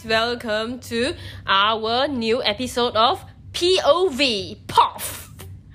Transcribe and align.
guys, 0.00 0.08
welcome 0.08 0.78
to 0.80 1.14
our 1.46 2.08
new 2.08 2.42
episode 2.42 2.94
of 2.96 3.24
POV 3.52 4.56
POF. 4.66 5.30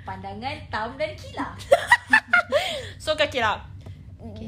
Pandangan 0.08 0.70
Tam 0.72 0.98
dan 0.98 1.16
Kila. 1.16 1.58
So 3.00 3.16
Kakila, 3.16 3.62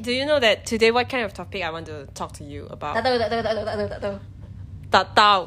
do 0.02 0.12
you 0.12 0.26
know 0.26 0.38
that 0.40 0.66
today 0.66 0.90
what 0.90 1.08
kind 1.08 1.24
of 1.24 1.34
topic 1.34 1.62
I 1.62 1.70
want 1.70 1.86
to 1.86 2.06
talk 2.14 2.32
to 2.34 2.44
you 2.44 2.66
about? 2.70 2.94
tak 2.94 3.04
tahu, 3.04 3.18
tak 3.18 3.30
tahu, 3.30 3.42
tak 3.42 3.54
tahu, 3.54 3.64
tak 3.64 3.76
tahu, 3.76 3.88
tak 3.88 4.00
tahu. 4.00 4.16
Tak 4.90 5.06
tahu. 5.14 5.42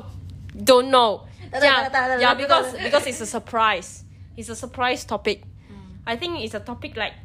Don't 0.63 0.91
know. 0.91 1.27
Tak 1.51 1.63
yeah, 1.63 1.87
tak 1.87 1.91
tahu, 1.91 2.19
yeah 2.21 2.33
because 2.35 2.75
because 2.79 3.05
it's 3.07 3.21
a 3.21 3.27
surprise. 3.27 4.03
It's 4.37 4.47
a 4.47 4.55
surprise 4.55 5.03
topic. 5.03 5.43
Hmm. 5.67 6.07
I 6.07 6.15
think 6.15 6.39
it's 6.39 6.55
a 6.55 6.63
topic 6.63 6.95
like 6.95 7.15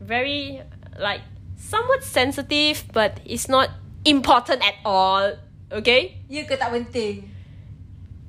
very 0.00 0.60
like 1.00 1.24
somewhat 1.56 2.04
sensitive, 2.04 2.84
but 2.92 3.20
it's 3.24 3.48
not 3.48 3.72
important 4.04 4.60
at 4.60 4.76
all. 4.84 5.36
Okay, 5.72 6.18
Ya 6.26 6.42
ke 6.42 6.54
tak 6.54 6.70
penting? 6.70 7.30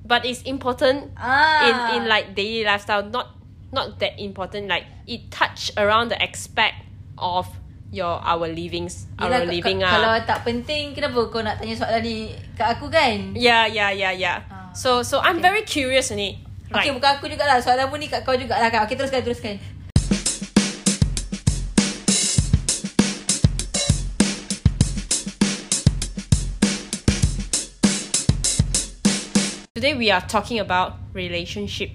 but 0.03 0.21
it's 0.23 0.41
important 0.43 1.09
Ah. 1.15 1.65
in 1.65 1.75
in 1.95 2.01
like 2.05 2.33
daily 2.33 2.61
lifestyle. 2.61 3.01
Not 3.03 3.33
not 3.69 3.97
that 3.97 4.17
important. 4.17 4.67
Like 4.67 4.85
it 5.05 5.29
touch 5.29 5.73
around 5.75 6.09
the 6.09 6.17
aspect 6.17 6.85
of 7.15 7.49
your 7.89 8.19
our 8.19 8.45
livings, 8.45 9.09
our 9.17 9.27
Yelah, 9.27 9.41
ka- 9.41 9.51
living. 9.51 9.77
ka- 9.79 9.85
ah. 9.85 9.93
Kalau 9.95 10.11
tak 10.23 10.39
penting, 10.43 10.83
kenapa 10.91 11.17
kau 11.27 11.39
nak 11.39 11.57
tanya 11.57 11.73
soalan 11.73 12.01
ni 12.01 12.29
kat 12.53 12.77
aku 12.77 12.87
kan? 12.87 13.33
Yeah, 13.33 13.65
yeah, 13.65 13.89
yeah, 13.89 14.11
yeah. 14.11 14.37
Ah, 14.47 14.69
so 14.71 15.01
so 15.01 15.17
I'm 15.17 15.39
very 15.39 15.63
curious 15.63 16.11
ni. 16.11 16.37
Okay, 16.69 16.87
Right. 16.87 16.93
bukan 16.93 17.09
aku 17.17 17.25
jugalah. 17.27 17.57
Soalan 17.57 17.87
pun 17.87 17.97
ni 17.97 18.07
kat 18.07 18.21
kau 18.21 18.31
jugalah 18.31 18.69
kan. 18.69 18.85
Okay, 18.85 18.95
teruskan, 18.95 19.19
teruskan. 19.19 19.59
Today 29.81 29.95
we 29.95 30.11
are 30.11 30.21
talking 30.21 30.59
about 30.59 30.93
relationship 31.11 31.89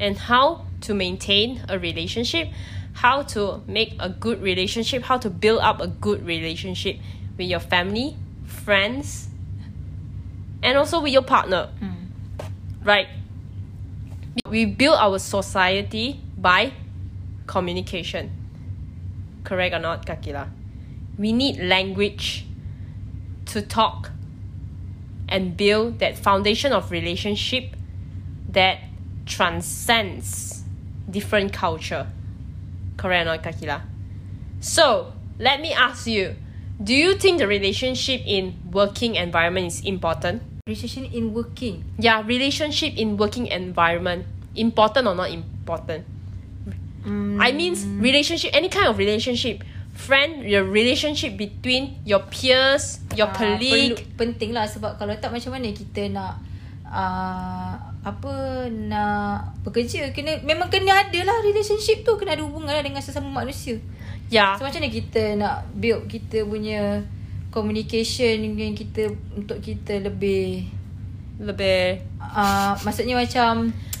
and 0.00 0.18
how 0.18 0.66
to 0.80 0.94
maintain 0.94 1.62
a 1.68 1.78
relationship, 1.78 2.48
how 2.92 3.22
to 3.22 3.62
make 3.68 3.94
a 4.00 4.08
good 4.08 4.42
relationship, 4.42 5.04
how 5.04 5.16
to 5.18 5.30
build 5.30 5.60
up 5.60 5.80
a 5.80 5.86
good 5.86 6.26
relationship 6.26 6.96
with 7.38 7.46
your 7.46 7.60
family, 7.60 8.16
friends, 8.46 9.28
and 10.60 10.76
also 10.76 11.00
with 11.00 11.12
your 11.12 11.22
partner. 11.22 11.68
Hmm. 11.78 11.92
Right? 12.82 13.06
We 14.44 14.64
build 14.64 14.96
our 14.98 15.20
society 15.20 16.20
by 16.36 16.72
communication. 17.46 18.32
Correct 19.44 19.72
or 19.72 19.78
not, 19.78 20.04
Kakila? 20.04 20.48
We 21.16 21.30
need 21.30 21.60
language 21.60 22.44
to 23.46 23.62
talk 23.62 24.10
and 25.30 25.56
build 25.56 25.98
that 26.00 26.18
foundation 26.18 26.72
of 26.72 26.90
relationship 26.90 27.76
that 28.48 28.78
transcends 29.26 30.62
different 31.08 31.52
culture. 31.52 32.06
Correct 32.96 33.22
or 33.22 33.36
not, 33.36 33.42
Kakila? 33.42 33.82
So, 34.60 35.12
let 35.38 35.60
me 35.60 35.72
ask 35.72 36.06
you, 36.06 36.34
do 36.82 36.94
you 36.94 37.14
think 37.14 37.38
the 37.38 37.46
relationship 37.46 38.20
in 38.26 38.56
working 38.70 39.14
environment 39.14 39.68
is 39.68 39.80
important? 39.84 40.42
Relationship 40.66 41.12
in 41.12 41.32
working. 41.32 41.84
Yeah, 41.98 42.22
relationship 42.26 42.96
in 42.96 43.16
working 43.16 43.46
environment 43.46 44.26
important 44.54 45.06
or 45.06 45.14
not 45.14 45.30
important? 45.30 46.04
Mm. 47.04 47.38
I 47.40 47.52
mean 47.52 48.00
relationship, 48.00 48.50
any 48.52 48.68
kind 48.68 48.86
of 48.86 48.98
relationship, 48.98 49.64
friend, 50.00 50.40
your 50.42 50.64
relationship 50.64 51.36
between 51.36 52.00
your 52.02 52.24
peers, 52.26 53.04
your 53.12 53.28
Ah, 53.28 53.36
colleague. 53.36 54.00
perlu, 54.00 54.16
penting 54.16 54.50
lah 54.50 54.64
sebab 54.64 54.96
kalau 54.96 55.12
tak 55.20 55.28
macam 55.28 55.52
mana 55.52 55.68
kita 55.70 56.08
nak 56.08 56.40
uh, 56.88 57.74
apa 58.00 58.32
nak 58.72 59.60
bekerja 59.60 60.08
kena 60.10 60.40
memang 60.40 60.72
kena 60.72 61.04
ada 61.04 61.20
lah 61.20 61.36
relationship 61.44 62.00
tu 62.00 62.16
kena 62.16 62.32
ada 62.32 62.42
hubungan 62.42 62.72
lah 62.72 62.80
dengan 62.80 63.04
sesama 63.04 63.28
manusia. 63.28 63.76
Yeah, 64.32 64.56
So 64.56 64.64
macam 64.64 64.80
mana 64.80 64.88
kita 64.88 65.22
nak 65.36 65.68
build 65.76 66.08
kita 66.08 66.46
punya 66.46 67.04
communication 67.50 68.40
dengan 68.40 68.72
kita 68.72 69.10
untuk 69.34 69.58
kita 69.60 70.00
lebih 70.00 70.70
lebih 71.36 72.00
uh, 72.20 72.78
maksudnya 72.80 73.18
macam 73.18 73.68
uh, 73.68 73.99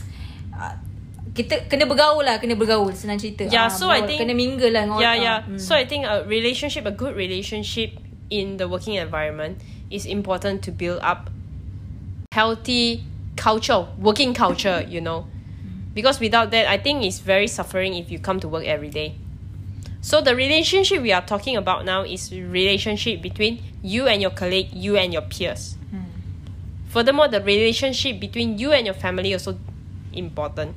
kita 1.30 1.70
kena 1.70 1.86
bergaul 1.86 2.26
lah 2.26 2.42
kena 2.42 2.58
bergaul 2.58 2.90
senang 2.90 3.14
cerita 3.16 3.46
Yeah, 3.46 3.66
Ah, 3.66 3.70
so 3.70 3.86
I 3.86 4.02
bergaul, 4.02 4.06
think- 4.08 4.20
kena 4.26 4.34
mingle 4.34 4.70
lah 4.74 4.82
dengan 4.86 4.98
yeah, 4.98 5.14
orang 5.14 5.22
yeah. 5.22 5.38
Hmm. 5.46 5.58
So 5.62 5.72
I 5.78 5.84
think 5.86 6.02
a 6.04 6.26
relationship, 6.26 6.84
a 6.86 6.94
good 6.94 7.14
relationship 7.14 7.94
in 8.30 8.58
the 8.58 8.66
working 8.66 8.94
environment 8.98 9.62
is 9.90 10.06
important 10.06 10.62
to 10.66 10.70
build 10.74 10.98
up 11.02 11.30
healthy 12.32 13.02
culture, 13.36 13.86
working 13.98 14.34
culture, 14.34 14.82
you 14.88 15.00
know. 15.00 15.26
Because 15.94 16.20
without 16.20 16.50
that, 16.54 16.66
I 16.70 16.78
think 16.78 17.02
it's 17.02 17.18
very 17.18 17.46
suffering 17.46 17.94
if 17.94 18.10
you 18.10 18.18
come 18.18 18.38
to 18.40 18.48
work 18.48 18.64
every 18.64 18.90
day. 18.90 19.14
So 20.00 20.22
the 20.22 20.34
relationship 20.34 21.02
we 21.02 21.12
are 21.12 21.20
talking 21.24 21.56
about 21.56 21.84
now 21.84 22.02
is 22.06 22.30
relationship 22.32 23.20
between 23.20 23.60
you 23.82 24.06
and 24.06 24.22
your 24.22 24.30
colleague, 24.30 24.70
you 24.72 24.96
and 24.96 25.12
your 25.12 25.22
peers. 25.22 25.76
Furthermore, 26.88 27.28
the 27.28 27.38
relationship 27.40 28.18
between 28.18 28.58
you 28.58 28.72
and 28.72 28.86
your 28.86 28.94
family 28.94 29.32
also 29.32 29.58
important. 30.12 30.74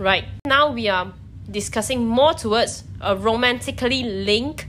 Right. 0.00 0.24
Now 0.46 0.72
we 0.72 0.88
are 0.88 1.12
discussing 1.50 2.06
more 2.06 2.32
towards 2.32 2.84
a 3.02 3.14
romantically 3.14 4.02
linked 4.02 4.66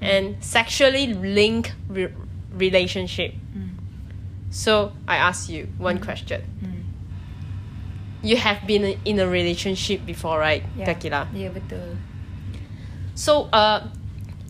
and 0.00 0.42
sexually 0.42 1.12
linked 1.12 1.74
re- 1.88 2.08
relationship. 2.54 3.34
Mm. 3.54 3.72
So 4.50 4.92
I 5.06 5.16
ask 5.16 5.50
you 5.50 5.68
one 5.76 5.98
mm. 5.98 6.04
question. 6.04 6.42
Mm. 6.64 6.82
You 8.22 8.36
have 8.38 8.66
been 8.66 8.98
in 9.04 9.20
a 9.20 9.28
relationship 9.28 10.06
before, 10.06 10.38
right, 10.38 10.62
yeah. 10.74 10.86
Kakila? 10.86 11.28
Ya 11.34 11.42
yeah, 11.42 11.48
betul 11.50 11.98
So, 13.14 13.50
uh, 13.52 13.88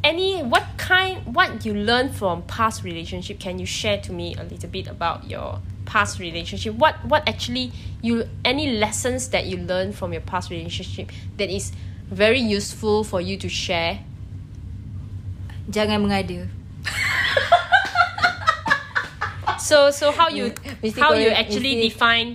any 0.04 0.42
what 0.42 0.62
kind 0.76 1.34
what 1.34 1.66
you 1.66 1.74
learned 1.74 2.14
from 2.14 2.42
past 2.42 2.84
relationship? 2.84 3.40
Can 3.40 3.58
you 3.58 3.66
share 3.66 3.98
to 4.02 4.12
me 4.12 4.36
a 4.36 4.44
little 4.44 4.68
bit 4.70 4.86
about 4.86 5.28
your 5.28 5.58
past 5.92 6.16
relationship? 6.16 6.72
What 6.80 6.96
what 7.04 7.28
actually 7.28 7.76
you 8.00 8.24
any 8.48 8.80
lessons 8.80 9.28
that 9.36 9.44
you 9.44 9.60
learned 9.60 9.92
from 9.92 10.16
your 10.16 10.24
past 10.24 10.48
relationship 10.48 11.12
that 11.36 11.52
is 11.52 11.76
very 12.08 12.40
useful 12.40 13.04
for 13.04 13.20
you 13.20 13.36
to 13.36 13.52
share? 13.52 14.00
jangan 15.70 16.02
mengada 16.02 16.50
So 19.62 19.94
so 19.94 20.10
how 20.10 20.26
you 20.26 20.50
Mesti 20.82 20.98
how 20.98 21.14
you 21.14 21.30
actually 21.30 21.78
mesti- 21.78 21.86
define 21.86 22.28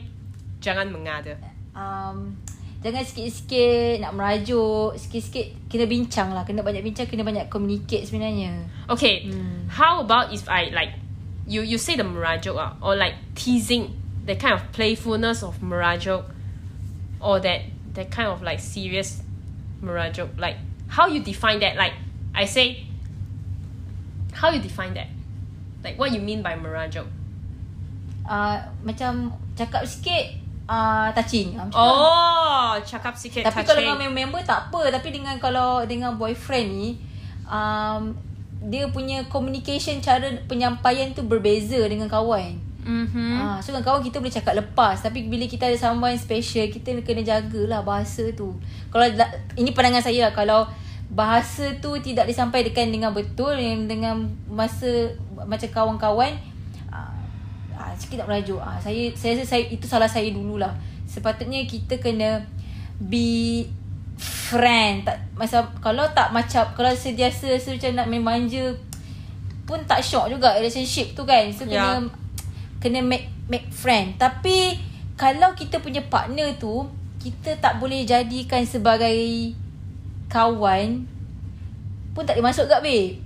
jangan 0.63 0.87
mengada? 0.89 1.35
um, 1.75 2.39
jangan 2.79 3.03
sikit-sikit 3.03 3.99
nak 3.99 4.15
merajuk 4.15 4.95
sikit-sikit 4.95 5.67
kena 5.67 5.85
bincang 5.85 6.31
lah 6.31 6.47
kena 6.47 6.63
banyak 6.63 6.81
bincang 6.81 7.05
kena 7.05 7.27
banyak 7.27 7.51
communicate 7.51 8.07
sebenarnya 8.07 8.65
Okay, 8.87 9.27
how 9.67 9.99
about 10.01 10.31
if 10.31 10.47
I 10.47 10.71
like 10.71 10.95
you 11.47 11.61
you 11.63 11.77
say 11.79 11.95
the 11.95 12.03
merajuk 12.03 12.59
ah, 12.59 12.75
or 12.83 12.95
like 12.95 13.15
teasing 13.33 13.95
that 14.27 14.39
kind 14.39 14.53
of 14.53 14.61
playfulness 14.75 15.41
of 15.41 15.57
merajuk 15.63 16.23
or 17.23 17.39
that 17.39 17.61
that 17.95 18.11
kind 18.11 18.27
of 18.27 18.43
like 18.43 18.59
serious 18.59 19.23
merajuk 19.81 20.27
like 20.37 20.57
how 20.87 21.07
you 21.07 21.23
define 21.23 21.59
that? 21.59 21.75
Like 21.75 21.93
I 22.35 22.45
say 22.45 22.85
how 24.33 24.51
you 24.51 24.59
define 24.59 24.93
that? 24.93 25.07
Like 25.83 25.97
what 25.97 26.11
you 26.11 26.19
mean 26.19 26.43
by 26.43 26.55
merajuk 26.55 27.07
uh, 28.27 28.59
macam 28.83 29.31
cakap 29.55 29.87
sikit 29.87 30.35
uh, 30.67 31.09
touching. 31.15 31.55
Uh, 31.55 31.63
macam 31.63 31.79
oh 31.79 32.71
cakap 32.83 33.15
sikit 33.15 33.47
Tapi 33.47 33.63
kalau 33.63 33.79
touching. 33.79 33.95
dengan 33.95 34.11
member 34.11 34.43
tak 34.43 34.67
apa 34.69 34.91
Tapi 34.91 35.09
dengan 35.15 35.35
kalau 35.39 35.87
dengan 35.87 36.19
boyfriend 36.19 36.67
ni 36.75 36.99
um, 37.47 38.11
Dia 38.63 38.89
punya 38.89 39.25
communication 39.29 40.01
Cara 40.01 40.27
penyampaian 40.49 41.13
tu 41.13 41.23
berbeza 41.25 41.77
dengan 41.85 42.09
kawan. 42.09 42.57
Mm-hmm. 42.87 43.31
Ah, 43.35 43.59
so 43.59 43.75
dengan 43.75 43.83
kawan 43.83 43.99
kita 43.99 44.23
boleh 44.23 44.31
cakap 44.31 44.53
lepas. 44.55 45.03
Tapi 45.03 45.27
bila 45.27 45.43
kita 45.43 45.67
ada 45.67 45.75
someone 45.75 46.15
special 46.15 46.71
Kita 46.71 46.95
kena 47.03 47.21
jagalah 47.21 47.83
bahasa 47.83 48.31
tu. 48.33 48.55
Kalau 48.89 49.05
la- 49.13 49.35
Ini 49.59 49.75
pandangan 49.75 50.01
saya 50.01 50.29
lah. 50.29 50.33
Kalau 50.33 50.65
bahasa 51.07 51.77
tu 51.79 51.95
tidak 52.03 52.27
disampaikan 52.27 52.91
dengan 52.91 53.15
betul 53.15 53.55
Dengan 53.87 54.27
masa 54.51 55.07
Macam 55.47 55.67
kawan-kawan 55.71 56.35
ah, 56.91 57.11
ah, 57.75 57.91
Sikit 57.95 58.23
tak 58.23 58.27
merajuk. 58.31 58.59
Ah, 58.59 58.79
saya, 58.79 59.11
saya 59.13 59.37
rasa 59.39 59.45
saya, 59.57 59.63
itu 59.67 59.85
salah 59.85 60.09
saya 60.09 60.31
dululah. 60.31 60.71
Sepatutnya 61.07 61.63
kita 61.67 61.99
kena 61.99 62.43
Be 62.97 63.61
Friend 64.17 65.05
tak, 65.05 65.17
masa, 65.37 65.61
Kalau 65.77 66.09
tak 66.17 66.33
macam 66.33 66.65
Kalau 66.73 66.91
sediasa 66.93 67.53
rasa 67.53 67.69
macam 67.77 67.91
nak 67.93 68.07
main 68.09 68.23
manja 68.25 68.73
Pun 69.69 69.77
tak 69.85 70.01
syok 70.01 70.33
juga 70.33 70.57
Relationship 70.57 71.13
tu 71.13 71.21
kan. 71.27 71.45
So 71.53 71.69
Ya. 71.69 72.01
kena 72.01 72.09
kena 72.77 72.99
make 73.01 73.27
make 73.49 73.67
friend. 73.73 74.15
Tapi 74.17 74.79
kalau 75.17 75.51
kita 75.57 75.81
punya 75.81 75.99
partner 76.05 76.53
tu 76.55 76.87
kita 77.17 77.57
tak 77.57 77.81
boleh 77.81 78.05
jadikan 78.05 78.61
sebagai 78.63 79.51
kawan 80.29 81.03
pun 82.13 82.23
tak 82.23 82.37
boleh 82.37 82.47
masuk 82.49 82.69
kat 82.69 82.79
babe. 82.81 83.19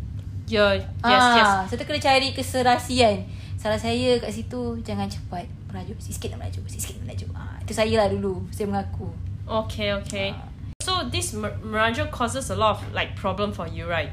Yeah, 0.51 0.83
yes, 0.83 1.23
ah, 1.23 1.35
yes. 1.37 1.49
So 1.71 1.79
kita 1.79 1.87
kena 1.87 2.01
cari 2.03 2.27
keserasian 2.35 3.23
Salah 3.55 3.79
saya 3.79 4.19
kat 4.19 4.35
situ 4.35 4.75
Jangan 4.83 5.07
cepat 5.07 5.47
Merajuk. 5.71 5.95
Sikit 6.01 6.35
nak 6.35 6.43
merajuk 6.43 6.67
Sikit 6.67 6.99
nak 6.99 7.07
merajuk. 7.07 7.29
Ha, 7.31 7.63
Itu 7.63 7.71
saya 7.71 7.93
lah 7.95 8.11
dulu 8.11 8.43
Saya 8.51 8.67
mengaku. 8.67 9.07
Okay, 9.47 9.95
okay. 9.95 10.35
So 10.81 11.05
this 11.05 11.37
mer- 11.37 11.61
merajuk 11.61 12.09
causes 12.09 12.49
a 12.49 12.57
lot 12.57 12.81
of 12.81 12.81
like 12.89 13.13
problem 13.13 13.53
for 13.53 13.69
you, 13.69 13.85
right? 13.85 14.09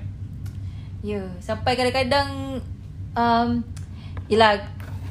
Ya 1.00 1.24
yeah. 1.24 1.28
Sampai 1.40 1.80
kadang-kadang 1.80 2.60
um, 3.16 3.48
Yelah 4.28 4.60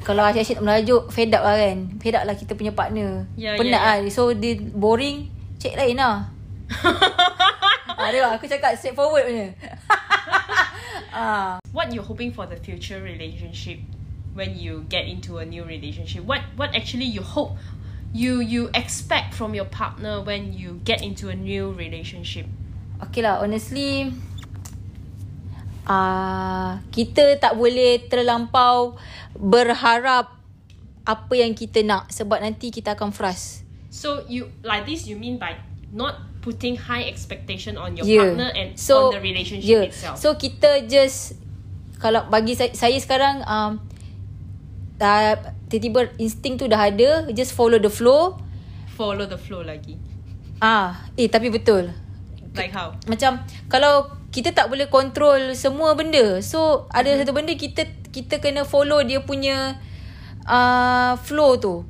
Kalau 0.06 0.24
asyik-asyik 0.24 0.62
nak 0.62 0.66
merajuk 0.68 1.04
Fed 1.10 1.34
up 1.34 1.44
lah 1.44 1.58
kan 1.58 1.78
Fed 1.98 2.16
up 2.16 2.24
lah 2.28 2.36
kita 2.38 2.54
punya 2.54 2.72
partner 2.76 3.26
Ya, 3.40 3.58
Penat 3.58 3.82
ya, 3.82 3.92
ya. 3.98 4.06
lah 4.06 4.12
So 4.14 4.32
dia 4.36 4.60
boring 4.60 5.32
Cek 5.58 5.74
lain 5.80 5.98
lah 5.98 6.28
ah, 7.98 8.08
Dia 8.12 8.20
lah 8.22 8.32
aku 8.36 8.46
cakap 8.46 8.76
straightforward 8.76 9.26
punya 9.26 9.48
ah, 11.16 11.58
What 11.72 11.90
you 11.96 12.04
hoping 12.04 12.36
for 12.36 12.46
the 12.46 12.60
future 12.60 13.00
relationship 13.00 13.80
when 14.38 14.54
you 14.54 14.86
get 14.86 15.10
into 15.10 15.42
a 15.42 15.46
new 15.50 15.66
relationship? 15.66 16.22
What 16.22 16.46
what 16.54 16.70
actually 16.78 17.10
you 17.10 17.26
hope 17.26 17.58
you 18.14 18.40
you 18.40 18.70
expect 18.74 19.34
from 19.34 19.56
your 19.56 19.68
partner 19.68 20.24
when 20.24 20.54
you 20.54 20.80
get 20.84 21.04
into 21.04 21.30
a 21.30 21.36
new 21.36 21.72
relationship? 21.74 22.48
Okay 22.98 23.22
lah 23.22 23.46
honestly 23.46 24.10
ah, 25.86 26.82
Kita 26.90 27.38
tak 27.38 27.54
boleh 27.54 28.10
terlampau 28.10 28.98
Berharap 29.38 30.34
Apa 31.06 31.34
yang 31.38 31.54
kita 31.54 31.86
nak 31.86 32.10
Sebab 32.10 32.42
nanti 32.42 32.74
kita 32.74 32.98
akan 32.98 33.14
frust 33.14 33.62
So 33.94 34.26
you 34.26 34.50
like 34.66 34.90
this 34.90 35.06
you 35.06 35.14
mean 35.14 35.38
by 35.38 35.62
not 35.94 36.20
putting 36.44 36.78
high 36.78 37.04
expectation 37.08 37.76
on 37.76 37.98
your 37.98 38.06
Yeah. 38.06 38.32
partner 38.32 38.50
and 38.56 38.80
so, 38.80 39.10
on 39.10 39.20
the 39.20 39.24
relationship 39.24 39.68
yeah. 39.68 39.90
itself. 39.90 40.16
So 40.20 40.38
kita 40.38 40.86
just 40.88 41.36
kalau 41.98 42.30
bagi 42.30 42.54
saya, 42.54 42.72
saya 42.78 42.96
sekarang 43.02 43.42
um, 43.44 43.82
dah 45.02 45.57
tiba-tiba 45.68 46.12
insting 46.18 46.56
tu 46.56 46.66
dah 46.66 46.88
ada, 46.88 47.28
just 47.32 47.52
follow 47.54 47.78
the 47.78 47.92
flow. 47.92 48.40
follow 48.98 49.30
the 49.30 49.38
flow 49.38 49.62
lagi. 49.62 49.94
Ah, 50.58 51.06
eh 51.14 51.30
tapi 51.30 51.54
betul. 51.54 51.94
Like 52.58 52.74
how? 52.74 52.98
Macam 53.06 53.46
kalau 53.70 54.10
kita 54.34 54.50
tak 54.50 54.74
boleh 54.74 54.90
control 54.90 55.54
semua 55.54 55.94
benda. 55.94 56.42
So 56.42 56.90
ada 56.90 57.14
Mhm. 57.14 57.18
satu 57.22 57.32
benda 57.38 57.54
kita 57.54 57.86
kita 58.10 58.42
kena 58.42 58.66
follow 58.66 59.06
dia 59.06 59.22
punya 59.22 59.78
uh, 60.50 61.14
flow 61.22 61.62
tu. 61.62 61.86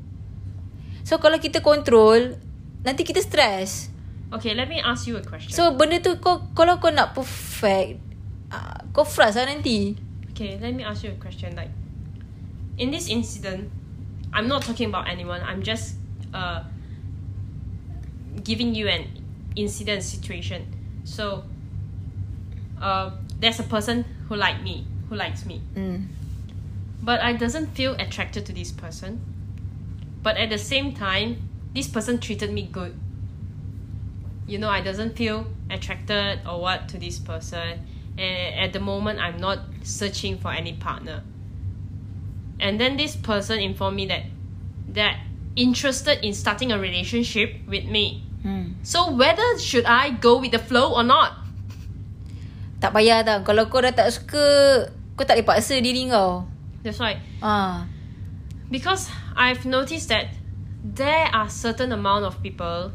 So 1.07 1.23
kalau 1.23 1.39
kita 1.39 1.63
control 1.63 2.35
nanti 2.83 3.07
kita 3.07 3.23
stress. 3.23 3.87
Okay, 4.27 4.51
let 4.51 4.67
me 4.67 4.83
ask 4.83 5.07
you 5.07 5.15
a 5.15 5.23
question. 5.23 5.55
So 5.55 5.71
benda 5.79 6.03
tu 6.03 6.19
kau 6.19 6.51
kalau 6.51 6.83
kau 6.83 6.91
nak 6.91 7.15
perfect 7.15 8.03
uh, 8.51 8.83
kau 8.91 9.07
frust 9.07 9.39
lah 9.39 9.47
nanti. 9.47 9.95
Okay, 10.35 10.59
let 10.59 10.75
me 10.75 10.83
ask 10.83 11.07
you 11.07 11.15
a 11.15 11.19
question. 11.23 11.55
Like, 11.55 11.71
in 12.77 12.91
this 12.91 13.09
incident, 13.09 13.71
I'm 14.33 14.47
not 14.47 14.61
talking 14.63 14.89
about 14.89 15.07
anyone. 15.07 15.41
I'm 15.41 15.63
just 15.63 15.95
uh, 16.33 16.63
giving 18.43 18.75
you 18.75 18.87
an 18.87 19.07
incident 19.55 20.03
situation. 20.03 20.67
So, 21.03 21.43
uh, 22.81 23.11
there's 23.39 23.59
a 23.59 23.63
person 23.63 24.05
who 24.27 24.35
like 24.35 24.61
me, 24.61 24.85
who 25.09 25.15
likes 25.15 25.45
me, 25.45 25.61
Hmm. 25.73 25.97
but 27.01 27.21
I 27.21 27.33
doesn't 27.33 27.67
feel 27.75 27.93
attracted 27.93 28.45
to 28.47 28.53
this 28.53 28.71
person. 28.71 29.21
But 30.21 30.37
at 30.37 30.49
the 30.49 30.57
same 30.57 30.93
time, 30.93 31.49
this 31.73 31.87
person 31.87 32.19
treated 32.19 32.51
me 32.51 32.63
good. 32.71 32.97
You 34.47 34.57
know, 34.57 34.69
I 34.69 34.81
doesn't 34.81 35.15
feel 35.15 35.47
attracted 35.69 36.41
or 36.47 36.59
what 36.61 36.89
to 36.89 36.97
this 36.97 37.19
person. 37.19 37.85
And 38.17 38.55
at 38.59 38.73
the 38.73 38.79
moment, 38.79 39.19
I'm 39.19 39.37
not 39.37 39.59
searching 39.83 40.37
for 40.37 40.51
any 40.51 40.73
partner. 40.73 41.23
And 42.57 42.81
then 42.81 42.97
this 42.97 43.13
person 43.15 43.59
informed 43.59 43.95
me 43.97 44.05
that 44.09 44.25
they're 44.89 45.17
interested 45.55 46.25
in 46.25 46.33
starting 46.33 46.71
a 46.71 46.79
relationship 46.79 47.53
with 47.67 47.85
me. 47.85 48.23
Hmm. 48.41 48.77
So 48.81 49.11
whether 49.13 49.57
should 49.57 49.85
I 49.85 50.13
go 50.13 50.37
with 50.37 50.51
the 50.53 50.61
flow 50.61 50.93
or 50.93 51.03
not? 51.03 51.33
Tak 52.77 52.93
payah 52.93 53.25
tau. 53.25 53.41
Kalau 53.41 53.65
kau 53.69 53.81
dah 53.81 53.89
tak 53.93 54.13
suka, 54.13 54.45
kau 55.17 55.25
tak 55.25 55.41
boleh 55.41 55.47
paksa 55.49 55.81
diri 55.81 56.09
kau. 56.09 56.45
That's 56.85 57.01
why 57.01 57.17
Ah. 57.41 57.89
because 58.69 59.09
I've 59.33 59.65
noticed 59.65 60.09
that 60.13 60.29
there 60.81 61.25
are 61.33 61.49
certain 61.49 61.89
amount 61.91 62.23
of 62.25 62.37
people 62.45 62.93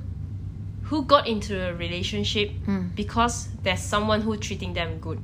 who 0.89 1.03
got 1.05 1.27
into 1.27 1.57
a 1.59 1.75
relationship 1.75 2.55
Hmm. 2.65 2.95
because 2.95 3.51
there's 3.67 3.83
someone 3.83 4.23
who 4.23 4.39
treating 4.39 4.73
them 4.73 5.03
good. 5.03 5.19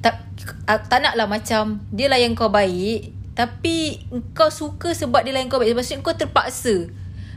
Tak 0.00 0.14
ah, 0.66 0.80
tak 0.80 1.04
nak 1.04 1.14
lah 1.14 1.28
macam 1.28 1.84
dia 1.92 2.08
layan 2.08 2.32
kau 2.32 2.48
baik 2.48 3.14
tapi 3.34 3.98
kau 4.30 4.46
suka 4.46 4.94
sebab 4.94 5.26
dia 5.26 5.34
layan 5.34 5.50
kau 5.50 5.58
baik. 5.58 5.74
Maksudnya 5.74 6.06
kau 6.06 6.14
terpaksa. 6.14 6.86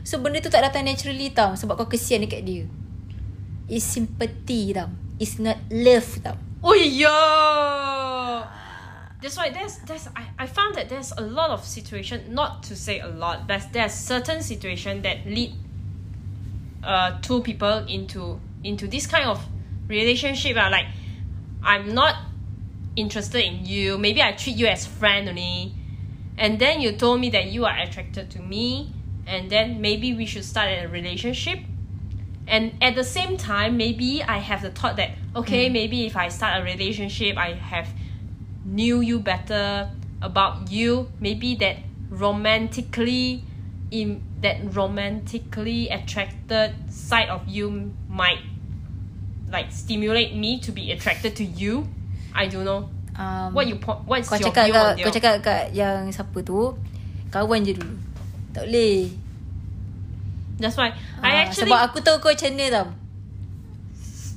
So 0.06 0.22
benda 0.22 0.38
tu 0.38 0.48
tak 0.48 0.62
datang 0.62 0.86
naturally 0.86 1.34
tau 1.34 1.58
sebab 1.58 1.74
kau 1.74 1.90
kesian 1.90 2.22
dekat 2.22 2.46
dia. 2.46 2.64
It's 3.66 3.84
sympathy 3.84 4.72
tau. 4.72 4.88
It's 5.18 5.42
not 5.42 5.58
love 5.68 6.06
tau. 6.22 6.38
Oh 6.62 6.78
yeah. 6.78 8.46
That's 9.18 9.34
why 9.34 9.50
there's 9.50 9.82
there's 9.82 10.06
I, 10.14 10.30
I 10.38 10.46
found 10.46 10.78
that 10.78 10.86
there's 10.86 11.10
a 11.10 11.26
lot 11.26 11.50
of 11.50 11.66
situation 11.66 12.30
not 12.30 12.62
to 12.70 12.78
say 12.78 13.02
a 13.02 13.10
lot 13.10 13.50
but 13.50 13.66
there's 13.74 13.90
certain 13.90 14.46
situation 14.46 15.02
that 15.02 15.26
lead 15.26 15.58
uh 16.86 17.18
two 17.18 17.42
people 17.42 17.82
into 17.90 18.38
into 18.62 18.86
this 18.86 19.10
kind 19.10 19.26
of 19.26 19.42
relationship 19.90 20.54
uh, 20.54 20.70
like 20.70 20.86
I'm 21.66 21.98
not 21.98 22.27
interested 22.98 23.44
in 23.44 23.64
you. 23.64 23.98
Maybe 23.98 24.22
I 24.22 24.32
treat 24.32 24.56
you 24.56 24.66
as 24.66 24.86
friend 24.86 25.28
only. 25.28 25.74
And 26.36 26.58
then 26.58 26.80
you 26.80 26.92
told 26.92 27.20
me 27.20 27.30
that 27.30 27.46
you 27.46 27.64
are 27.64 27.76
attracted 27.76 28.30
to 28.32 28.40
me 28.40 28.92
and 29.26 29.50
then 29.50 29.80
maybe 29.80 30.14
we 30.14 30.24
should 30.24 30.44
start 30.44 30.68
a 30.70 30.86
relationship. 30.86 31.58
And 32.46 32.72
at 32.80 32.94
the 32.94 33.04
same 33.04 33.36
time 33.36 33.76
maybe 33.76 34.22
i 34.22 34.38
have 34.38 34.62
the 34.62 34.70
thought 34.70 34.96
that 34.96 35.10
okay 35.36 35.68
mm. 35.68 35.72
maybe 35.72 36.06
if 36.06 36.16
i 36.16 36.28
start 36.28 36.62
a 36.62 36.64
relationship 36.64 37.36
i 37.36 37.52
have 37.52 37.88
knew 38.64 39.00
you 39.00 39.18
better 39.18 39.90
about 40.20 40.70
you. 40.70 41.10
Maybe 41.20 41.54
that 41.56 41.78
romantically 42.10 43.44
in 43.90 44.22
that 44.40 44.74
romantically 44.74 45.88
attracted 45.88 46.74
side 46.92 47.28
of 47.28 47.48
you 47.48 47.94
might 48.08 48.40
like 49.50 49.72
stimulate 49.72 50.36
me 50.36 50.60
to 50.60 50.70
be 50.70 50.92
attracted 50.92 51.34
to 51.36 51.44
you 51.44 51.88
i 52.38 52.46
don't 52.46 52.62
know 52.62 52.86
Um, 53.18 53.50
what 53.50 53.66
you 53.66 53.82
po- 53.82 53.98
what's 54.06 54.30
kau 54.30 54.38
your 54.38 54.54
cakap 54.54 54.70
view 54.70 54.78
kat, 54.78 54.86
on 54.86 54.94
kau 55.02 55.10
cakap 55.10 55.34
kat 55.42 55.64
yang 55.74 56.06
siapa 56.06 56.38
tu 56.38 56.70
kawan 57.34 57.66
je 57.66 57.74
dulu. 57.74 57.98
Tak 58.54 58.70
boleh. 58.70 59.10
that's 60.54 60.78
why 60.78 60.94
i 61.18 61.26
Ah, 61.26 61.42
actually 61.42 61.66
sebab 61.66 61.82
aku 61.82 61.98
tahu 61.98 62.22
kau 62.22 62.30
macam 62.30 62.54
mana 62.54 62.66
tau. 62.70 62.86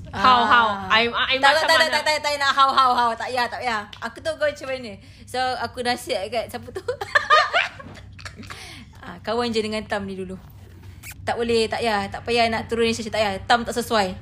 how 0.09 0.41
how 0.49 0.67
Ah. 0.89 0.97
i 0.97 1.05
i 1.05 1.37
tak, 1.37 1.39
tak, 1.39 1.41
macam 1.53 1.61
tak, 1.61 1.61
tak, 1.61 1.77
mana? 1.77 1.93
tak, 1.93 2.03
tak, 2.03 2.17
tak, 2.25 2.33
nak 2.41 2.51
how, 2.51 2.69
how, 2.73 2.91
how. 2.91 3.09
Tak 3.13 3.29
payah, 3.29 3.45
tak 3.45 3.61
payah. 3.61 3.81
Aku 4.01 4.17
tahu 4.17 4.35
kau 4.35 4.49
macam 4.49 4.67
mana. 4.67 4.91
So, 5.29 5.39
aku 5.61 5.77
nasihat 5.85 6.25
kat 6.27 6.45
siapa 6.49 6.67
tu. 6.73 6.81
ah, 9.05 9.15
kawan 9.21 9.53
je 9.53 9.61
dengan 9.61 9.85
Tam 9.85 10.03
ni 10.03 10.17
dulu. 10.17 10.35
Tak 11.21 11.37
boleh, 11.37 11.69
tak 11.69 11.79
payah. 11.79 12.09
Tak 12.09 12.25
payah 12.25 12.49
nak 12.49 12.65
turun 12.65 12.83
relationship. 12.83 13.13
Tak 13.13 13.21
payah. 13.21 13.33
Tam 13.45 13.61
tak 13.61 13.77
sesuai. 13.77 14.17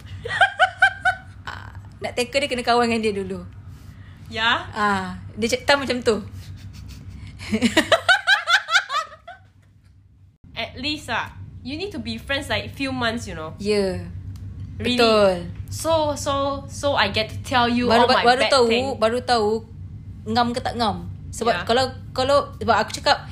ah, 1.50 1.71
nak 2.03 2.12
tackle 2.12 2.43
dia 2.43 2.50
kena 2.51 2.62
kawan 2.62 2.86
dengan 2.86 3.01
dia 3.01 3.15
dulu. 3.15 3.39
Yeah 4.29 4.65
Ah, 4.71 5.17
dia 5.36 5.50
cakap 5.50 5.81
macam 5.81 6.00
tu. 6.00 6.15
at 10.55 10.75
least 10.77 11.09
ah 11.09 11.31
you 11.63 11.75
need 11.75 11.89
to 11.89 12.00
be 12.00 12.15
friends 12.17 12.48
like 12.48 12.69
few 12.71 12.91
months 12.91 13.25
you 13.25 13.36
know 13.36 13.55
Ya. 13.57 13.75
Yeah. 13.75 13.95
Really? 14.79 14.95
Betul. 14.95 15.33
So 15.67 16.15
so 16.15 16.63
so 16.71 16.95
I 16.95 17.12
get 17.12 17.27
to 17.27 17.38
tell 17.43 17.67
you 17.67 17.91
baru 17.91 18.07
all 18.07 18.15
my 18.15 18.24
baru 18.24 18.41
bad 18.48 18.51
tahu, 18.51 18.65
thing. 18.71 18.86
baru 18.95 19.19
tahu 19.19 19.51
ngam 20.24 20.55
ke 20.55 20.63
tak 20.63 20.79
ngam. 20.79 21.03
Sebab 21.29 21.51
Ya. 21.51 21.62
kalau 21.67 21.86
kalau 22.15 22.48
sebab 22.57 22.75
aku 22.79 22.95
cakap 22.95 23.27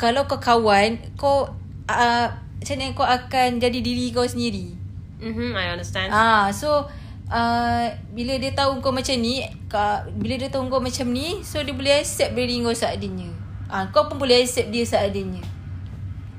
kalau 0.00 0.24
kau 0.24 0.40
kawan, 0.40 0.96
kau 1.20 1.44
uh, 1.84 2.26
macam 2.32 2.74
mana 2.80 2.96
kau 2.96 3.04
akan 3.04 3.60
jadi 3.60 3.78
diri 3.78 4.08
kau 4.08 4.24
sendiri. 4.24 4.72
Mm-hmm, 5.20 5.52
I 5.52 5.76
understand. 5.76 6.08
Ah, 6.08 6.48
so 6.48 6.88
uh, 7.30 7.86
bila 8.12 8.36
dia 8.36 8.52
tahu 8.52 8.82
kau 8.82 8.90
macam 8.90 9.14
ni, 9.16 9.46
ka, 9.70 10.04
bila 10.18 10.34
dia 10.36 10.50
tahu 10.50 10.66
kau 10.66 10.82
macam 10.82 11.06
ni, 11.14 11.40
so 11.46 11.62
dia 11.62 11.72
boleh 11.72 12.02
accept 12.02 12.34
diri 12.34 12.60
kau 12.60 12.74
seadanya. 12.74 13.30
Ah, 13.70 13.86
kau 13.94 14.10
pun 14.10 14.18
boleh 14.18 14.42
accept 14.42 14.74
dia 14.74 14.82
seadanya. 14.82 15.40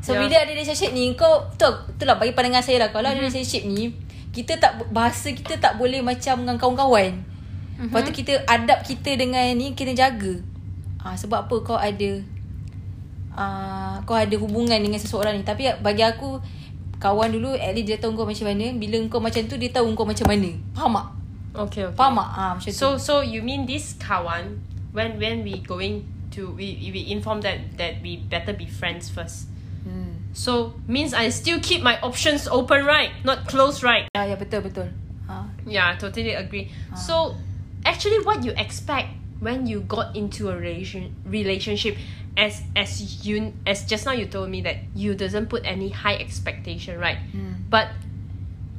So 0.03 0.17
Ya. 0.17 0.27
bila 0.27 0.36
ada 0.43 0.51
relationship 0.51 0.91
ni, 0.91 1.15
kau 1.15 1.48
tu 1.55 1.69
itulah 1.95 2.19
bagi 2.19 2.36
pandangan 2.36 2.65
saya 2.65 2.83
lah. 2.83 2.89
Kalau 2.91 3.07
mm-hmm. 3.07 3.21
ada 3.21 3.25
relationship 3.31 3.63
ni, 3.63 3.95
kita 4.36 4.60
tak 4.60 4.83
bahasa 4.91 5.31
kita 5.31 5.55
tak 5.62 5.79
boleh 5.79 6.03
macam 6.03 6.43
dengan 6.43 6.57
kawan-kawan. 6.60 7.21
Mm-hmm. 7.21 7.88
Lepas 7.88 8.01
tu 8.03 8.13
kita 8.13 8.33
adab 8.50 8.79
kita 8.83 9.15
dengan 9.15 9.48
ni 9.55 9.74
kena 9.77 9.95
jaga. 9.95 10.43
Ah, 11.01 11.15
sebab 11.15 11.48
apa 11.48 11.55
kau 11.65 11.77
ada 11.79 12.12
uh, 13.33 13.95
kau 14.03 14.17
ada 14.17 14.36
hubungan 14.38 14.77
dengan 14.77 15.00
seseorang 15.00 15.38
ni. 15.38 15.45
Tapi 15.45 15.69
bagi 15.79 16.03
aku 16.03 16.41
kawan 17.01 17.34
dulu 17.34 17.58
at 17.58 17.74
least 17.74 17.89
dia 17.89 17.98
tahu 17.98 18.13
kau 18.13 18.29
macam 18.29 18.46
mana. 18.46 18.70
Bila 18.77 19.01
kau 19.10 19.17
macam 19.17 19.41
tu 19.50 19.58
dia 19.58 19.74
tahu 19.74 19.98
kau 19.98 20.05
macam 20.05 20.29
mana. 20.29 20.53
Faham 20.77 20.93
tak? 20.93 21.08
Okay, 21.51 21.84
okay. 21.89 21.98
Faham 21.98 22.15
tak? 22.22 22.29
Ah, 22.38 22.51
macam 22.55 22.70
So 22.72 22.96
tu. 22.96 23.01
so 23.01 23.13
you 23.25 23.41
mean 23.41 23.65
this 23.65 23.98
kawan 23.98 24.62
when 24.93 25.17
when 25.17 25.41
we 25.41 25.58
going 25.65 26.05
to 26.31 26.53
we 26.53 26.77
we 26.93 27.10
inform 27.10 27.41
that 27.41 27.58
that 27.81 28.00
we 28.05 28.22
better 28.29 28.53
be 28.53 28.70
friends 28.70 29.10
first. 29.10 29.50
Hmm. 29.84 30.22
So 30.31 30.77
means 30.88 31.12
I 31.12 31.27
still 31.34 31.60
keep 31.60 31.81
my 31.81 31.98
options 32.00 32.46
open, 32.48 32.86
right? 32.86 33.12
Not 33.25 33.50
closed, 33.50 33.81
right? 33.84 34.08
Ya, 34.13 34.29
ya 34.31 34.36
betul 34.38 34.62
betul. 34.63 34.88
Ha. 35.27 35.50
Yeah, 35.65 35.98
totally 35.98 36.38
agree. 36.38 36.70
So 36.93 37.36
actually 37.84 38.22
what 38.24 38.46
you 38.46 38.53
expect 38.55 39.17
when 39.41 39.65
you 39.65 39.81
got 39.89 40.13
into 40.13 40.53
a 40.53 40.55
relation 40.55 41.17
relationship 41.25 41.98
as 42.38 42.61
as 42.75 43.25
you 43.25 43.53
as 43.67 43.85
just 43.85 44.05
now 44.05 44.13
you 44.13 44.25
told 44.25 44.50
me 44.50 44.61
that 44.61 44.77
you 44.95 45.15
doesn't 45.15 45.47
put 45.47 45.65
any 45.65 45.89
high 45.89 46.15
expectation, 46.15 47.00
right? 47.00 47.17
But 47.69 47.89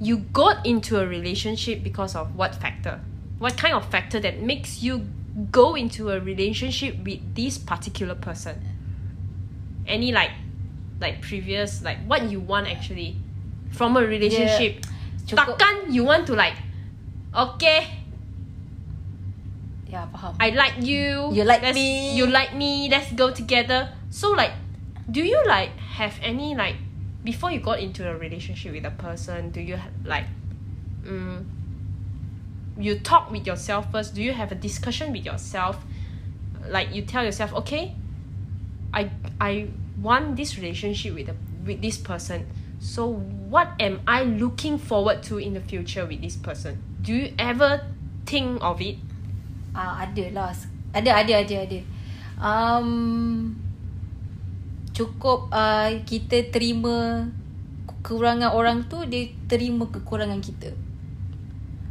you 0.00 0.18
got 0.32 0.64
into 0.66 0.98
a 0.98 1.06
relationship 1.06 1.82
because 1.82 2.16
of 2.16 2.34
what 2.34 2.54
factor? 2.54 3.00
What 3.38 3.56
kind 3.56 3.74
of 3.74 3.84
factor 3.90 4.18
that 4.20 4.40
makes 4.40 4.82
you 4.82 5.06
go 5.50 5.74
into 5.74 6.10
a 6.10 6.20
relationship 6.20 6.96
with 7.04 7.34
this 7.34 7.58
particular 7.58 8.14
person? 8.14 8.60
Any 9.86 10.12
like 10.12 10.30
like 11.00 11.20
previous 11.22 11.82
like 11.82 11.98
what 12.06 12.30
you 12.30 12.40
want 12.40 12.68
actually 12.68 13.16
from 13.70 13.96
a 13.96 14.00
relationship? 14.00 14.84
Cukup 15.26 15.58
Takkan 15.58 15.92
you 15.92 16.04
want 16.04 16.26
to 16.26 16.34
like 16.34 16.54
okay 17.34 18.01
Ya 19.92 20.08
faham 20.08 20.32
I 20.40 20.56
like 20.56 20.80
you. 20.80 21.28
You 21.36 21.44
like 21.44 21.60
let's- 21.60 21.76
me. 21.76 22.16
you 22.16 22.26
like 22.26 22.56
me. 22.56 22.88
Let's 22.88 23.12
go 23.12 23.30
together. 23.30 23.92
So 24.08 24.32
like 24.32 24.52
do 25.10 25.20
you 25.20 25.36
like 25.44 25.76
have 25.76 26.16
any 26.22 26.56
like 26.56 26.76
before 27.22 27.52
you 27.52 27.60
got 27.60 27.78
into 27.78 28.08
a 28.08 28.16
relationship 28.16 28.72
with 28.72 28.84
a 28.84 28.90
person 28.90 29.50
do 29.50 29.60
you 29.60 29.78
like 30.04 30.24
um, 31.06 31.44
you 32.78 32.98
talk 32.98 33.30
with 33.30 33.46
yourself 33.46 33.92
first? 33.92 34.14
Do 34.14 34.22
you 34.22 34.32
have 34.32 34.50
a 34.50 34.54
discussion 34.54 35.12
with 35.12 35.26
yourself? 35.26 35.76
Like 36.68 36.94
you 36.94 37.02
tell 37.02 37.24
yourself 37.24 37.52
okay 37.66 37.94
I 38.94 39.10
I 39.40 39.68
want 40.00 40.36
this 40.36 40.56
relationship 40.56 41.14
with 41.14 41.28
a, 41.28 41.36
with 41.66 41.82
this 41.82 41.98
person. 41.98 42.48
So 42.80 43.12
what 43.12 43.68
am 43.78 44.00
I 44.08 44.24
looking 44.24 44.78
forward 44.78 45.22
to 45.24 45.38
in 45.38 45.52
the 45.54 45.60
future 45.60 46.06
with 46.06 46.22
this 46.22 46.36
person? 46.36 46.82
Do 47.02 47.12
you 47.12 47.34
ever 47.38 47.84
think 48.24 48.62
of 48.62 48.80
it 48.80 48.96
Ah 49.72 50.04
ada 50.04 50.24
lah. 50.32 50.52
Ada 50.92 51.24
ada 51.24 51.32
ada 51.40 51.56
ada. 51.64 51.80
Um 52.36 53.56
cukup 54.92 55.48
uh, 55.48 55.88
kita 56.04 56.52
terima 56.52 57.28
kekurangan 57.88 58.52
orang 58.52 58.84
tu 58.86 59.00
dia 59.08 59.32
terima 59.48 59.88
kekurangan 59.88 60.44
kita. 60.44 60.76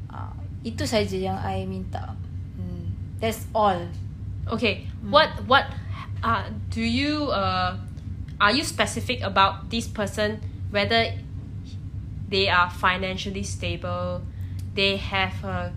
Uh, 0.07 0.33
itu 0.61 0.85
saja 0.85 1.17
yang 1.17 1.37
I 1.41 1.65
minta. 1.65 2.13
Hmm. 2.57 2.93
That's 3.17 3.49
all. 3.53 3.89
Okay, 4.49 4.85
what 5.09 5.29
what 5.49 5.69
uh 6.21 6.49
do 6.69 6.81
you 6.81 7.29
uh 7.33 7.77
are 8.41 8.53
you 8.53 8.65
specific 8.65 9.21
about 9.21 9.69
this 9.69 9.85
person 9.85 10.41
whether 10.71 11.13
they 12.31 12.47
are 12.49 12.69
financially 12.71 13.43
stable, 13.43 14.23
they 14.73 14.97
have 14.97 15.43
a 15.43 15.73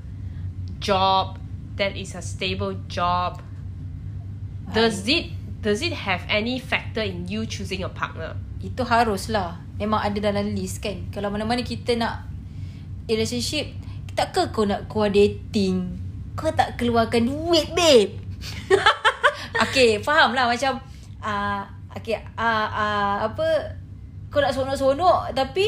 job 0.79 1.39
that 1.77 1.99
is 1.99 2.15
a 2.15 2.23
stable 2.23 2.75
job. 2.87 3.43
Does 4.73 5.07
it 5.07 5.31
does 5.65 5.81
it 5.81 5.97
have 5.97 6.25
any 6.29 6.61
factor 6.61 7.01
in 7.01 7.29
you 7.29 7.49
choosing 7.49 7.83
a 7.85 7.91
partner? 7.91 8.37
Itu 8.61 8.85
haruslah. 8.85 9.61
Memang 9.81 10.01
ada 10.01 10.19
dalam 10.21 10.55
list 10.55 10.81
kan. 10.81 11.09
Kalau 11.11 11.33
mana-mana 11.33 11.65
kita 11.65 11.97
nak 11.99 12.29
relationship, 13.09 13.73
tak 14.15 14.33
ke 14.33 14.49
kau 14.55 14.65
nak 14.65 14.87
keluar 14.87 15.11
dating? 15.11 15.99
Kau 16.39 16.51
tak 16.55 16.79
keluarkan 16.79 17.27
duit, 17.27 17.73
babe. 17.75 18.13
okay, 19.65 19.99
faham 20.01 20.37
lah 20.37 20.47
macam 20.47 20.79
uh, 21.25 21.63
okay, 21.97 22.21
uh, 22.37 22.69
uh, 22.71 23.17
apa 23.31 23.47
kau 24.29 24.43
nak 24.43 24.51
seronok-seronok 24.53 25.33
tapi 25.33 25.67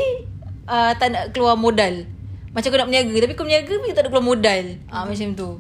uh, 0.67 0.93
tak 0.99 1.09
nak 1.13 1.25
keluar 1.33 1.55
modal. 1.57 2.05
Macam 2.53 2.69
kau 2.73 2.79
nak 2.79 2.89
berniaga 2.89 3.15
tapi 3.25 3.33
kau 3.37 3.45
berniaga 3.45 3.73
tapi 3.73 3.95
tak 3.95 4.03
nak 4.07 4.11
keluar 4.13 4.29
modal. 4.29 4.65
Ah 4.91 5.03
uh, 5.03 5.05
macam 5.09 5.33
tu. 5.33 5.51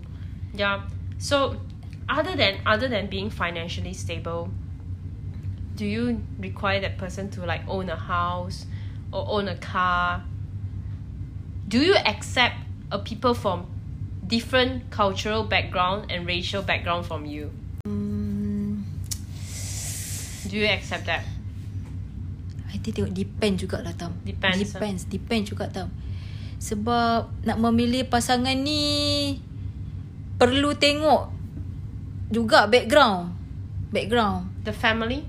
Yeah. 0.56 0.88
So 1.18 1.60
other 2.08 2.34
than 2.36 2.64
other 2.64 2.88
than 2.88 3.06
being 3.12 3.28
financially 3.30 3.92
stable, 3.92 4.48
do 5.76 5.84
you 5.84 6.24
require 6.40 6.80
that 6.80 6.96
person 6.96 7.30
to 7.36 7.44
like 7.44 7.62
own 7.68 7.92
a 7.92 7.96
house 7.96 8.64
or 9.12 9.28
own 9.28 9.48
a 9.48 9.56
car? 9.56 10.24
Do 11.68 11.80
you 11.82 11.94
accept 11.94 12.56
a 12.90 12.98
people 12.98 13.34
from 13.34 13.66
different 14.26 14.90
cultural 14.90 15.44
background 15.44 16.10
and 16.10 16.26
racial 16.26 16.62
background 16.62 17.06
from 17.06 17.26
you? 17.26 17.50
Hmm, 17.84 18.82
Do 20.48 20.56
you 20.56 20.66
accept 20.66 21.06
that? 21.06 21.26
I 22.70 22.78
think 22.78 22.96
tengok 23.02 23.12
depend 23.14 23.54
jugalah 23.58 23.94
Tam. 23.98 24.14
Depends, 24.22 24.62
Depends, 24.62 25.02
depend 25.10 25.42
juga 25.50 25.66
Tam. 25.68 25.90
Sebab 26.62 27.28
nak 27.44 27.58
memilih 27.60 28.06
pasangan 28.06 28.54
ni 28.54 29.36
perlu 30.36 30.76
tengok 30.76 31.32
juga 32.32 32.68
background. 32.68 33.32
Background. 33.92 34.64
The 34.64 34.74
family? 34.74 35.24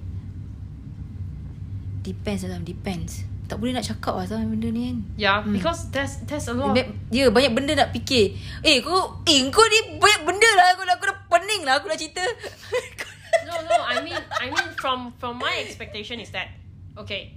Depends 2.04 2.48
lah 2.48 2.60
depends. 2.64 3.28
Tak 3.48 3.64
boleh 3.64 3.80
nak 3.80 3.88
cakap 3.88 4.20
lah 4.20 4.28
Tam 4.28 4.44
benda 4.44 4.68
ni 4.68 4.92
kan. 4.92 4.98
Yeah, 5.16 5.40
because 5.44 5.88
there's 5.96 6.20
there's 6.28 6.52
a 6.52 6.56
lot. 6.56 6.76
Ya, 7.12 7.32
banyak 7.32 7.56
benda 7.56 7.80
nak 7.80 7.96
fikir. 7.96 8.36
Eh, 8.60 8.84
kau 8.84 9.24
eh 9.24 9.40
kau 9.48 9.64
ni 9.64 9.80
banyak 9.96 10.22
benda 10.28 10.50
lah 10.60 10.76
aku 10.76 10.84
aku 10.84 11.06
dah 11.08 11.18
pening 11.32 11.62
lah 11.64 11.80
aku 11.80 11.88
dah 11.88 11.96
cerita. 12.00 12.24
no, 13.48 13.54
no. 13.64 13.78
I 13.88 14.04
mean, 14.04 14.20
I 14.20 14.52
mean, 14.52 14.68
from 14.76 15.16
from 15.16 15.40
my 15.40 15.64
expectation 15.64 16.20
is 16.20 16.36
that 16.36 16.52
okay. 17.00 17.32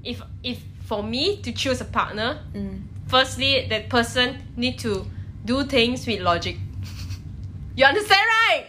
If 0.00 0.24
if 0.40 0.64
for 0.88 1.04
me 1.04 1.44
to 1.44 1.52
choose 1.52 1.84
a 1.84 1.88
partner, 1.88 2.40
hmm. 2.56 2.88
firstly 3.04 3.68
that 3.68 3.92
person 3.92 4.40
need 4.56 4.80
to 4.80 5.04
do 5.42 5.64
things 5.64 6.04
with 6.04 6.20
logic. 6.20 6.56
You 7.74 7.84
understand, 7.84 8.20
right? 8.20 8.64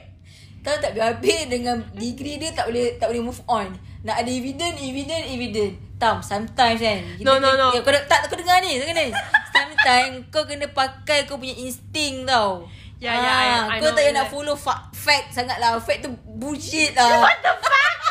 Tahu 0.61 0.77
tak 0.77 0.93
habis 0.93 1.49
dengan 1.49 1.81
degree 1.91 2.37
dia 2.37 2.53
tak 2.53 2.69
boleh 2.69 2.95
tak 2.95 3.09
boleh 3.09 3.23
move 3.23 3.41
on. 3.45 3.67
Nak 4.01 4.15
ada 4.17 4.29
evidence, 4.29 4.77
evidence, 4.77 5.25
evidence. 5.27 5.73
Tam, 5.97 6.21
sometimes 6.21 6.81
kan. 6.81 6.97
No, 7.21 7.37
no, 7.37 7.53
no. 7.53 7.69
Ya, 7.69 7.81
kau, 7.81 7.93
dah- 7.93 8.05
tak, 8.05 8.25
kau 8.25 8.33
dengar 8.33 8.57
ni. 8.61 8.77
Dengar 8.77 8.97
ni. 8.97 9.13
Sometimes 9.53 10.25
kau 10.29 10.45
kena 10.45 10.65
pakai 10.67 11.25
kau 11.25 11.37
punya 11.37 11.53
insting 11.53 12.25
tau. 12.25 12.65
Ya, 12.97 13.13
ya, 13.13 13.17
I- 13.17 13.77
I 13.77 13.79
Kau 13.81 13.89
know 13.89 13.93
tak 13.93 14.03
payah 14.05 14.15
nak 14.15 14.25
follow 14.29 14.53
fa- 14.53 14.89
fact 14.93 15.33
sangat 15.33 15.57
lah. 15.57 15.77
Fact 15.77 16.01
tu 16.01 16.09
bullshit 16.25 16.93
lah. 16.93 17.21
What 17.21 17.37
the 17.41 17.53
fuck? 17.53 17.95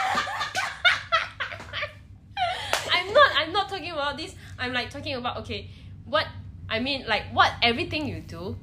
I'm 2.90 3.08
not. 3.10 3.30
I'm 3.34 3.50
not 3.50 3.66
talking 3.66 3.90
about 3.90 4.14
this. 4.14 4.34
I'm 4.58 4.70
like 4.70 4.90
talking 4.90 5.14
about 5.14 5.38
okay. 5.40 5.70
What 6.04 6.26
I 6.70 6.78
mean, 6.78 7.02
like 7.04 7.34
what 7.34 7.50
everything 7.60 8.06
you 8.06 8.22
do 8.22 8.54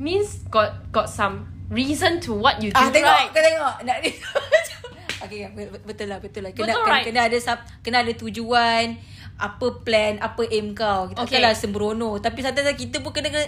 means 0.00 0.40
got 0.48 0.88
got 0.90 1.06
some 1.06 1.46
reason 1.68 2.16
to 2.24 2.32
what 2.32 2.58
you 2.58 2.72
do, 2.72 2.80
Ah, 2.80 2.88
tengok. 2.88 3.12
right? 3.12 3.28
Kau 3.28 3.42
tengok. 3.44 3.74
Nak 3.84 3.96
ni. 4.00 4.10
okay, 5.24 5.38
betul 5.84 6.08
lah, 6.08 6.18
betul 6.18 6.42
lah. 6.42 6.50
Kena, 6.50 6.72
Betul, 6.72 6.82
kena, 6.82 6.90
right? 6.90 7.04
kena 7.04 7.20
ada 7.28 7.38
sub, 7.38 7.58
kena 7.84 8.00
ada 8.00 8.12
tujuan, 8.12 8.96
apa 9.36 9.66
plan, 9.84 10.16
apa 10.18 10.42
aim 10.48 10.72
kau. 10.72 11.12
Kita 11.12 11.22
Okay. 11.28 11.38
lah 11.38 11.52
sembrono. 11.52 12.16
Tapi 12.18 12.40
sometimes 12.40 12.72
kita 12.74 13.04
pun 13.04 13.12
kena 13.12 13.28
kena 13.28 13.46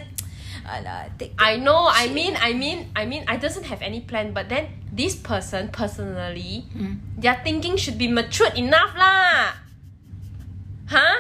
Alah, 0.65 1.05
take 1.21 1.37
I 1.37 1.61
know. 1.61 1.89
I 1.89 2.09
mean. 2.09 2.37
I 2.41 2.57
mean. 2.57 2.89
I 2.97 3.05
mean. 3.05 3.25
I 3.29 3.37
doesn't 3.37 3.69
have 3.69 3.81
any 3.81 4.01
plan, 4.01 4.33
but 4.33 4.49
then 4.49 4.69
this 4.89 5.13
person 5.13 5.69
personally, 5.69 6.65
Hmm. 6.73 7.05
their 7.17 7.37
thinking 7.41 7.77
should 7.77 7.97
be 7.97 8.09
matured 8.09 8.57
enough 8.57 8.97
lah. 8.97 9.61
Huh? 10.87 11.17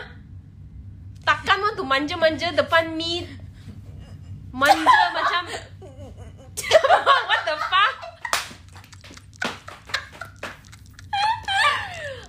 Takkan 1.24 1.56
want 1.58 1.73
to 1.73 1.73
manja-manja 1.84 2.56
depan 2.56 2.96
me 2.96 3.28
Manja 4.54 4.98
macam 5.16 5.44
What 7.28 7.40
the 7.42 7.56
fuck? 7.58 7.96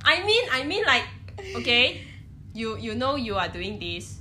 I 0.06 0.22
mean, 0.26 0.46
I 0.50 0.62
mean 0.66 0.84
like 0.86 1.06
Okay 1.62 2.02
You 2.58 2.78
you 2.82 2.98
know 2.98 3.14
you 3.14 3.36
are 3.38 3.50
doing 3.52 3.78
this. 3.78 4.18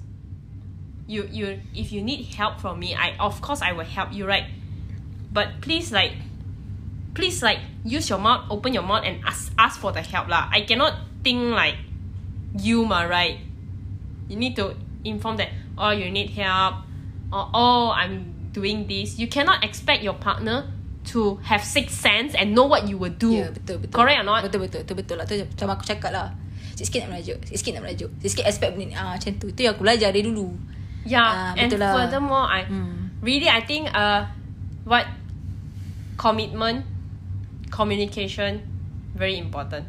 You 1.08 1.24
you 1.32 1.60
if 1.72 1.92
you 1.92 2.04
need 2.04 2.28
help 2.36 2.60
from 2.60 2.80
me 2.80 2.92
I 2.92 3.16
of 3.16 3.40
course 3.40 3.62
I 3.64 3.72
will 3.72 3.88
help 3.88 4.12
you 4.12 4.28
right? 4.28 4.52
But 5.32 5.64
please 5.64 5.88
like 5.88 6.12
Please 7.14 7.40
like 7.40 7.62
use 7.86 8.10
your 8.10 8.18
mouth 8.18 8.50
Open 8.50 8.74
your 8.74 8.82
mouth 8.82 9.06
and 9.06 9.24
ask 9.24 9.54
ask 9.56 9.80
for 9.80 9.92
the 9.92 10.02
help 10.02 10.28
lah. 10.28 10.50
I 10.52 10.68
cannot 10.68 10.98
think 11.24 11.56
like 11.56 11.80
You 12.60 12.84
ma 12.84 13.08
right? 13.08 13.40
You 14.28 14.36
need 14.36 14.56
to 14.60 14.76
inform 15.04 15.36
that 15.36 15.52
Oh 15.76 15.92
you 15.92 16.10
need 16.10 16.32
help 16.32 16.82
Or 17.30 17.48
oh 17.52 17.84
I'm 17.92 18.32
doing 18.52 18.86
this 18.86 19.16
You 19.16 19.28
cannot 19.28 19.62
expect 19.62 20.02
your 20.02 20.16
partner 20.16 20.68
To 21.12 21.36
have 21.44 21.60
sixth 21.60 22.00
sense 22.00 22.32
And 22.32 22.56
know 22.56 22.64
what 22.64 22.88
you 22.88 22.96
will 22.96 23.12
do 23.12 23.32
Ya, 23.36 23.52
betul, 23.52 23.84
betul. 23.84 23.92
Correct 23.94 24.18
or 24.20 24.26
not? 24.26 24.40
Betul, 24.42 24.64
betul, 24.64 24.80
betul, 24.88 24.96
betul 25.04 25.16
lah. 25.20 25.26
Tu 25.28 25.36
macam 25.44 25.76
aku 25.76 25.84
cakap 25.84 26.10
lah. 26.10 26.32
Sikit-sikit 26.74 27.06
nak 27.06 27.10
merajuk. 27.14 27.38
Sikit-sikit 27.44 27.72
nak 27.76 27.82
merajuk. 27.86 28.10
Sikit-sikit 28.18 28.44
aspek 28.48 28.68
benda 28.72 28.84
ni. 28.88 28.94
Ah, 28.96 29.12
macam 29.14 29.30
tu. 29.36 29.46
Tu 29.52 29.60
yang 29.62 29.76
aku 29.76 29.84
belajar 29.84 30.08
dari 30.10 30.24
dulu. 30.24 30.48
Yeah, 31.04 31.22
Ah, 31.22 31.60
and 31.60 31.68
betul 31.68 31.84
lah. 31.84 31.92
furthermore, 31.92 32.46
I 32.48 32.64
Hmm. 32.64 33.12
really 33.20 33.46
I 33.46 33.60
think 33.62 33.92
uh, 33.92 34.24
what 34.88 35.04
commitment 36.16 36.88
communication 37.70 38.64
very 39.14 39.36
important. 39.36 39.86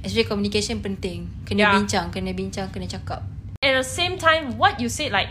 Actually 0.00 0.24
communication 0.24 0.80
penting. 0.80 1.28
Kena 1.44 1.60
Yeah. 1.60 1.72
bincang, 1.76 2.06
kena 2.08 2.30
bincang, 2.30 2.70
kena 2.70 2.86
cakap. 2.86 3.26
At 3.66 3.74
the 3.74 3.82
same 3.82 4.14
time, 4.14 4.54
what 4.54 4.78
you 4.78 4.86
say 4.86 5.10
like 5.10 5.26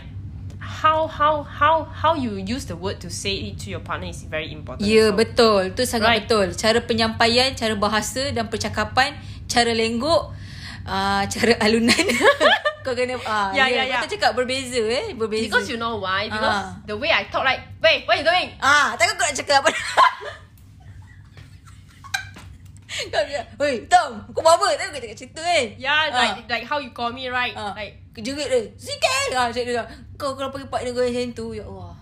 how 0.60 1.08
how 1.08 1.40
how 1.40 1.88
how 1.88 2.12
you 2.12 2.36
use 2.36 2.68
the 2.68 2.76
word 2.76 3.00
to 3.00 3.08
say 3.08 3.32
it 3.48 3.56
to 3.64 3.72
your 3.72 3.80
partner 3.80 4.12
is 4.12 4.20
very 4.28 4.52
important. 4.52 4.84
Ya, 4.84 5.08
also. 5.08 5.16
betul. 5.16 5.62
Tu 5.72 5.88
sangat 5.88 6.04
Right. 6.04 6.20
betul. 6.28 6.52
Cara 6.52 6.84
penyampaian, 6.84 7.56
cara 7.56 7.72
bahasa 7.72 8.28
dan 8.36 8.52
percakapan, 8.52 9.16
cara 9.48 9.72
lenggok, 9.72 10.36
uh, 10.84 11.22
cara 11.32 11.52
alunan. 11.64 11.96
Kau 12.86 12.94
kena 12.94 13.18
ah 13.26 13.50
Ya, 13.50 13.66
ya, 13.66 13.82
ya, 13.82 13.82
ya. 13.88 13.98
Betul 14.04 14.20
cakap 14.20 14.36
berbeza 14.36 14.78
eh, 14.78 15.10
berbeza. 15.16 15.48
Because 15.50 15.66
you 15.66 15.80
know 15.80 15.96
why? 15.98 16.28
Because 16.30 16.60
Ah. 16.70 16.76
the 16.86 16.94
way 16.94 17.10
I 17.10 17.26
talk 17.32 17.42
like, 17.42 17.64
wait, 17.82 18.04
what 18.06 18.14
are 18.14 18.20
you 18.22 18.26
doing? 18.28 18.52
Ah, 18.62 18.94
takkan 18.94 19.16
kau 19.18 19.26
nak 19.26 19.34
cakap 19.34 19.64
apa? 19.64 19.70
kau 23.10 23.22
cakap, 23.26 23.46
Hei, 23.58 23.74
Tom, 23.90 24.22
kau 24.30 24.40
buat 24.40 24.54
apa? 24.54 24.66
Takkan 24.78 24.90
kau 24.94 25.00
cakap 25.02 25.18
cerita 25.18 25.40
kan? 25.42 25.66
Yeah, 25.76 25.98
Ah. 26.14 26.14
like 26.14 26.46
like 26.46 26.64
how 26.64 26.78
you 26.78 26.94
call 26.94 27.10
me, 27.10 27.26
right? 27.26 27.52
Ah. 27.58 27.74
Like 27.74 28.05
Kejerit 28.16 28.48
dia. 28.48 28.60
Sikit. 28.80 29.28
Ah, 29.30 29.52
cakap 29.52 29.68
dia. 29.70 29.84
Kau 30.16 30.32
kalau 30.32 30.48
pergi 30.48 30.66
partner 30.66 30.90
kau 30.90 31.04
macam 31.04 31.30
tu, 31.30 31.52
ya 31.52 31.60
Allah. 31.62 31.92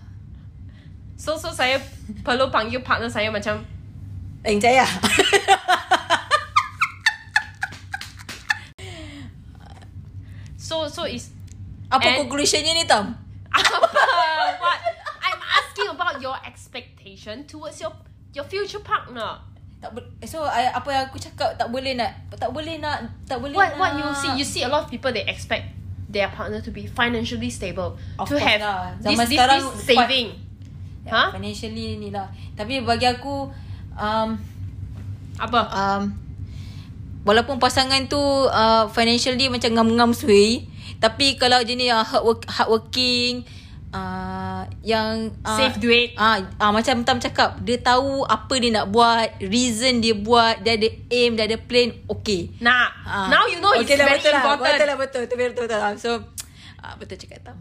so 1.15 1.35
so 1.35 1.47
saya 1.49 1.75
perlu 2.21 2.47
panggil 2.49 2.79
partner 2.79 3.07
saya 3.07 3.27
macam 3.27 3.59
Eh, 4.41 4.53
saya. 4.53 4.85
so 10.57 10.87
so 10.87 11.05
is 11.05 11.31
Apa 11.85 12.01
And- 12.09 12.17
conclusionnya 12.25 12.73
ni, 12.73 12.85
Tom? 12.85 13.13
what? 14.59 14.79
I'm 15.21 15.39
asking 15.39 15.89
about 15.91 16.17
your 16.17 16.33
expectation 16.43 17.45
towards 17.45 17.77
your 17.77 17.93
your 18.33 18.43
future 18.43 18.81
partner. 18.81 19.37
Tak 19.79 19.93
bo- 19.93 20.09
so 20.25 20.43
I, 20.43 20.73
apa 20.73 20.89
yang 20.89 21.03
aku 21.05 21.21
cakap 21.21 21.53
tak 21.55 21.69
boleh 21.69 21.93
nak 21.93 22.09
tak 22.33 22.49
boleh 22.49 22.81
nak 22.81 23.05
tak 23.29 23.37
boleh 23.37 23.53
What 23.53 23.77
nak 23.77 23.79
what 23.79 23.91
you 23.95 24.07
see? 24.11 24.31
You 24.33 24.43
see 24.43 24.63
a 24.65 24.69
lot 24.69 24.83
of 24.83 24.89
people 24.89 25.13
they 25.13 25.23
expect 25.23 25.74
their 26.15 26.31
partner 26.31 26.63
to 26.63 26.71
be 26.71 26.87
financially 26.87 27.51
stable, 27.51 27.99
Of 28.15 28.31
to 28.31 28.39
have 28.39 28.63
lah. 28.63 28.95
this, 28.95 29.03
Zaman 29.11 29.25
this, 29.27 29.31
sekarang 29.35 29.61
this 29.75 29.83
saving. 29.83 30.27
ya, 31.03 31.11
Huh? 31.11 31.27
financially 31.35 31.99
ni 31.99 32.09
lah. 32.09 32.31
Tapi 32.55 32.79
bagi 32.81 33.03
aku 33.05 33.51
um, 33.93 34.29
Apa? 35.35 35.61
um, 35.67 36.01
walaupun 37.27 37.59
pasangan 37.59 38.07
tu 38.07 38.17
uh, 38.47 38.87
financially 38.87 39.51
macam 39.51 39.75
ngam-ngam 39.75 40.15
sway 40.15 40.63
tapi 41.01 41.35
kalau 41.35 41.59
jenis 41.65 41.91
uh, 41.91 42.05
hard 42.05 42.23
work 42.23 42.41
hard 42.47 42.69
working 42.71 43.43
uh, 43.95 44.61
yang 44.83 45.31
uh, 45.41 45.55
Save 45.55 45.79
duit. 45.79 46.11
Ah, 46.19 46.43
uh, 46.59 46.71
macam 46.75 47.07
Tam 47.07 47.17
cakap, 47.17 47.63
dia 47.63 47.79
tahu 47.79 48.27
apa 48.27 48.53
dia 48.59 48.75
nak 48.75 48.91
buat, 48.91 49.39
reason 49.39 50.03
dia 50.03 50.11
buat, 50.11 50.59
dia 50.59 50.75
ada 50.75 50.87
aim, 51.09 51.39
dia 51.39 51.47
ada 51.47 51.55
plan, 51.55 51.95
okay. 52.11 52.51
Nah, 52.59 52.91
Ah. 53.07 53.31
now 53.31 53.47
you 53.47 53.63
know 53.63 53.71
it's 53.71 53.87
okay 53.87 53.95
lah, 53.95 54.07
very 54.11 54.19
betul 54.19 54.35
important. 54.35 54.59
Lah, 54.59 54.75
betul 54.75 54.87
lah, 54.87 54.97
betul. 54.99 55.21
Betul, 55.25 55.37
betul, 55.39 55.63
betul, 55.65 55.79
betul. 55.79 55.95
So, 55.97 56.09
uh, 56.83 56.93
betul 56.99 57.15
cakap 57.17 57.39
Tam. 57.41 57.57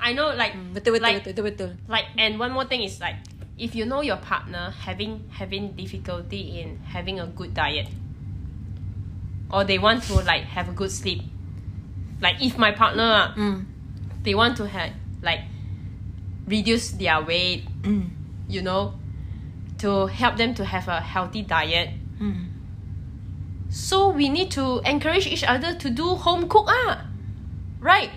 I 0.00 0.16
know, 0.16 0.32
like 0.32 0.56
Hmm, 0.56 0.72
betul, 0.72 0.96
betul, 0.96 1.04
like, 1.04 1.16
betul, 1.20 1.32
betul, 1.36 1.44
betul. 1.52 1.70
Like, 1.84 2.08
and 2.16 2.40
one 2.40 2.56
more 2.56 2.64
thing 2.64 2.80
is 2.80 2.96
like, 3.04 3.20
if 3.60 3.76
you 3.76 3.84
know 3.84 4.00
your 4.00 4.16
partner 4.16 4.72
having 4.72 5.20
having 5.28 5.76
difficulty 5.76 6.64
in 6.64 6.80
having 6.88 7.20
a 7.20 7.28
good 7.28 7.52
diet, 7.52 7.84
or 9.52 9.68
they 9.68 9.76
want 9.76 10.00
to 10.08 10.16
like 10.24 10.48
have 10.56 10.72
a 10.72 10.74
good 10.76 10.88
sleep, 10.88 11.20
like 12.24 12.40
if 12.40 12.56
my 12.56 12.72
partner 12.72 13.04
ah, 13.04 13.28
Hmm. 13.36 13.68
they 14.24 14.32
want 14.32 14.56
to 14.56 14.64
have 14.64 14.96
like 15.20 15.44
reduce 16.46 16.96
their 16.96 17.20
weight, 17.22 17.64
Hmm. 17.84 18.10
you 18.48 18.60
know, 18.60 18.92
to 19.78 20.06
help 20.06 20.36
them 20.36 20.52
to 20.52 20.64
have 20.64 20.88
a 20.88 21.00
healthy 21.00 21.42
diet. 21.42 21.94
Hmm. 22.18 22.50
So 23.70 24.10
we 24.10 24.26
need 24.28 24.50
to 24.58 24.82
encourage 24.82 25.30
each 25.30 25.46
other 25.46 25.78
to 25.78 25.88
do 25.88 26.18
home 26.18 26.50
cook 26.50 26.66
ah, 26.66 27.06
right? 27.78 28.10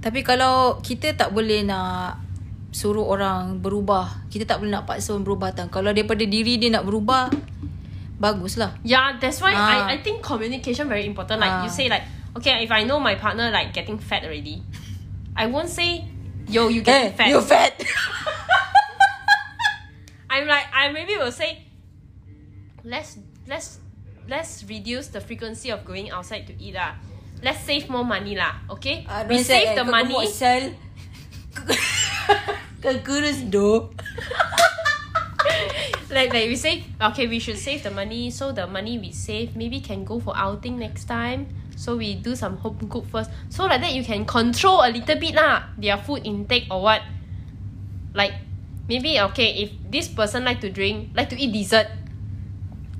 Tapi 0.00 0.24
kalau 0.24 0.80
kita 0.80 1.12
tak 1.12 1.34
boleh 1.36 1.60
nak 1.60 2.24
suruh 2.72 3.04
orang 3.04 3.60
berubah, 3.60 4.24
kita 4.32 4.48
tak 4.48 4.60
boleh 4.64 4.72
nak 4.72 4.88
paksa 4.88 5.12
orang 5.12 5.24
berubah 5.24 5.48
Tam. 5.52 5.68
Kalau 5.68 5.92
daripada 5.92 6.24
diri 6.24 6.56
dia 6.56 6.72
nak 6.72 6.88
berubah, 6.88 7.28
baguslah. 8.16 8.80
Yeah, 8.80 9.20
that's 9.20 9.44
why 9.44 9.52
Ah. 9.52 9.92
I, 9.92 9.96
I 9.96 9.96
think 10.00 10.24
communication 10.24 10.88
very 10.88 11.04
important. 11.04 11.36
Like 11.36 11.68
you 11.68 11.72
Ah. 11.72 11.76
say 11.76 11.92
like, 11.92 12.04
okay, 12.32 12.64
if 12.64 12.72
I 12.72 12.88
know 12.88 12.96
my 12.96 13.20
partner 13.20 13.52
like 13.52 13.76
getting 13.76 14.00
fat 14.00 14.24
already, 14.24 14.64
I 15.36 15.46
won't 15.46 15.68
say, 15.68 16.08
yo, 16.48 16.68
you 16.68 16.80
getting 16.80 17.12
fat. 17.12 17.26
Eh, 17.28 17.30
you 17.30 17.40
fat. 17.40 17.76
I'm 20.30 20.46
like 20.48 20.66
I 20.72 20.90
maybe 20.92 21.16
will 21.16 21.32
say, 21.32 21.64
let's 22.84 23.18
let's 23.46 23.78
let's 24.28 24.64
reduce 24.64 25.08
the 25.08 25.20
frequency 25.20 25.70
of 25.70 25.84
going 25.84 26.10
outside 26.10 26.46
to 26.48 26.54
eat 26.56 26.74
lah. 26.74 26.96
Let's 27.44 27.60
save 27.60 27.88
more 27.92 28.04
money 28.04 28.34
lah. 28.34 28.64
Okay, 28.80 29.04
Ah, 29.08 29.28
we 29.28 29.44
save 29.44 29.76
eh, 29.76 29.76
the 29.76 29.84
money. 29.84 30.16
Kau 32.82 32.92
kurus 33.04 33.44
do. 33.48 33.92
like 36.16 36.32
like 36.32 36.48
we 36.48 36.56
say, 36.56 36.84
okay, 36.96 37.28
we 37.28 37.38
should 37.40 37.60
save 37.60 37.84
the 37.84 37.92
money. 37.92 38.32
So 38.32 38.52
the 38.52 38.64
money 38.66 38.96
we 38.96 39.12
save 39.12 39.56
maybe 39.56 39.80
can 39.84 40.04
go 40.04 40.16
for 40.20 40.32
outing 40.36 40.80
next 40.80 41.04
time. 41.04 41.48
So 41.76 41.94
we 41.96 42.16
do 42.16 42.34
some 42.34 42.56
home 42.56 42.88
cook 42.88 43.04
first. 43.12 43.30
So 43.52 43.68
like 43.68 43.84
that 43.84 43.92
you 43.92 44.02
can 44.02 44.24
control 44.24 44.80
a 44.80 44.88
little 44.88 45.20
bit 45.20 45.36
lah 45.36 45.68
their 45.76 46.00
food 46.00 46.24
intake 46.24 46.66
or 46.72 46.80
what. 46.80 47.04
Like 48.16 48.32
maybe 48.88 49.20
okay 49.30 49.60
if 49.60 49.76
this 49.92 50.08
person 50.08 50.48
like 50.48 50.64
to 50.64 50.72
drink 50.72 51.12
like 51.12 51.28
to 51.30 51.36
eat 51.36 51.52
dessert, 51.52 51.92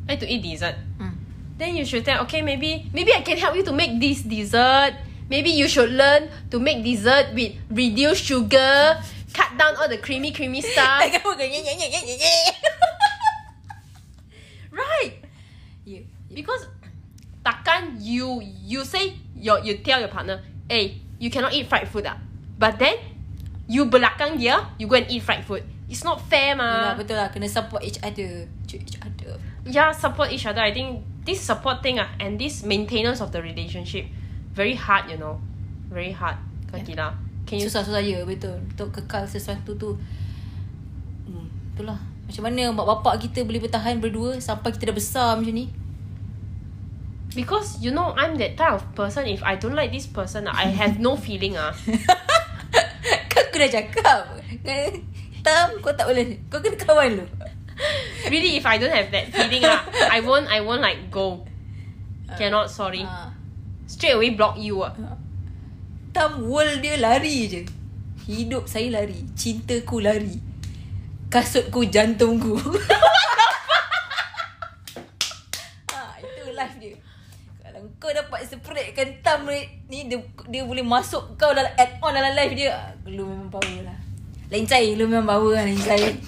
like 0.05 0.21
to 0.21 0.29
eat 0.29 0.45
dessert. 0.45 0.77
Hmm. 1.01 1.17
Then 1.57 1.75
you 1.75 1.89
should 1.89 2.05
tell 2.05 2.21
okay 2.29 2.45
maybe 2.45 2.93
maybe 2.93 3.17
I 3.17 3.25
can 3.25 3.41
help 3.41 3.57
you 3.57 3.65
to 3.65 3.73
make 3.73 3.97
this 3.97 4.21
dessert. 4.21 4.93
Maybe 5.27 5.51
you 5.51 5.67
should 5.67 5.91
learn 5.91 6.29
to 6.53 6.61
make 6.61 6.85
dessert 6.85 7.35
with 7.35 7.59
reduced 7.73 8.23
sugar, 8.23 9.03
cut 9.35 9.59
down 9.59 9.75
all 9.75 9.89
the 9.89 9.99
creamy 9.99 10.31
creamy 10.31 10.63
stuff. 10.63 11.03
Like 11.03 11.19
kamu 11.19 11.35
kau 11.35 11.49
nye 11.49 11.65
takkan 17.77 18.01
you 18.01 18.41
you 18.65 18.81
say 18.85 19.13
your 19.37 19.61
you 19.61 19.85
tell 19.85 20.01
your 20.01 20.09
partner, 20.09 20.41
hey, 20.69 20.97
you 21.21 21.29
cannot 21.29 21.53
eat 21.53 21.69
fried 21.69 21.85
food 21.85 22.09
ah. 22.09 22.17
But 22.57 22.81
then 22.81 22.97
you 23.69 23.93
belakang 23.93 24.41
dia, 24.41 24.65
you 24.81 24.89
go 24.89 24.97
and 24.97 25.09
eat 25.13 25.21
fried 25.21 25.45
food. 25.45 25.61
It's 25.87 26.03
not 26.03 26.19
fair 26.27 26.57
Yalah, 26.57 26.97
mah. 26.97 26.99
betul 26.99 27.15
lah 27.15 27.29
kena 27.31 27.47
support 27.47 27.85
each 27.85 28.01
other. 28.01 28.49
Each 28.67 28.99
other. 28.99 29.39
Yeah, 29.69 29.93
support 29.93 30.33
each 30.33 30.49
other. 30.49 30.65
I 30.65 30.73
think 30.73 31.05
this 31.23 31.39
support 31.39 31.85
thing 31.85 32.01
ah 32.01 32.11
and 32.19 32.41
this 32.41 32.65
maintenance 32.65 33.21
of 33.21 33.31
the 33.31 33.39
relationship 33.45 34.09
very 34.57 34.75
hard, 34.75 35.13
you 35.13 35.21
know. 35.21 35.39
Very 35.93 36.11
hard. 36.11 36.41
Kau 36.73 36.81
Yeah. 36.81 37.15
Can 37.47 37.63
you 37.63 37.71
Susah-susah 37.71 38.03
ya 38.03 38.27
betul 38.27 38.59
Untuk 38.59 38.91
kekal 38.91 39.23
sesuatu 39.23 39.79
tu 39.79 39.95
hmm, 41.31 41.47
Itulah 41.79 41.95
Macam 42.27 42.43
mana 42.43 42.75
mak 42.75 42.87
bapak 42.91 43.23
kita 43.23 43.47
boleh 43.47 43.63
bertahan 43.63 44.03
berdua 44.03 44.43
Sampai 44.43 44.75
kita 44.75 44.91
dah 44.91 44.97
besar 44.99 45.39
macam 45.39 45.55
ni 45.55 45.71
Because 47.37 47.77
you 47.85 47.93
know 47.93 48.17
I'm 48.17 48.41
that 48.41 48.57
type 48.57 48.81
of 48.81 48.85
person. 48.97 49.29
If 49.29 49.45
I 49.45 49.61
don't 49.61 49.77
like 49.77 49.93
this 49.93 50.09
person, 50.09 50.49
ah, 50.49 50.57
I 50.57 50.73
have 50.73 50.97
no 50.97 51.21
feeling 51.21 51.61
ah. 51.61 51.77
Kau 53.31 53.45
aku 53.45 53.61
dah 53.61 53.69
cakap 53.69 54.21
Tam 55.45 55.77
kau 55.85 55.93
tak 55.93 56.09
boleh 56.09 56.41
Kau 56.49 56.59
kena 56.65 56.81
kawan 56.81 57.21
lu 57.21 57.27
really, 58.33 58.57
if 58.57 58.65
I 58.65 58.81
don't 58.81 58.89
have 58.89 59.13
that 59.13 59.29
feeling, 59.29 59.61
ah, 59.69 59.85
I 60.09 60.25
won't. 60.25 60.49
I 60.49 60.65
won't 60.65 60.81
like 60.81 61.13
go. 61.13 61.45
Cannot. 62.41 62.73
Sorry. 62.73 63.05
ha. 63.05 63.33
Straight 63.85 64.17
away 64.17 64.33
block 64.33 64.57
you. 64.57 64.81
Ah. 64.81 64.97
Tam 66.17 66.49
world 66.49 66.81
dia 66.81 66.97
lari 66.97 67.45
je 67.45 67.69
Hidup 68.25 68.65
saya 68.73 68.89
lari 68.89 69.21
Cintaku 69.37 70.01
lari 70.01 70.41
Kasutku 71.29 71.85
jantungku 71.93 72.57
ha, 75.93 76.17
Itu 76.17 76.57
life 76.57 76.81
dia 76.81 76.97
Kalau 77.61 77.86
kau 77.97 78.13
dapat 78.13 78.45
spreadkan 78.47 79.09
Tam 79.25 79.49
ni 79.49 80.09
dia, 80.09 80.19
dia 80.51 80.63
boleh 80.65 80.85
masuk 80.85 81.37
kau 81.41 81.53
dalam 81.53 81.73
add 81.77 81.97
on 82.05 82.13
dalam 82.13 82.33
life 82.37 82.53
dia 82.53 82.73
ah, 82.73 82.93
Lu 83.09 83.25
memang 83.27 83.49
power 83.49 83.81
lah 83.83 83.99
Lain 84.53 84.67
cair 84.69 84.95
Lu 84.95 85.09
memang 85.09 85.27
power 85.27 85.53
lah 85.57 85.65
Lain 85.65 85.81
cair 85.81 86.15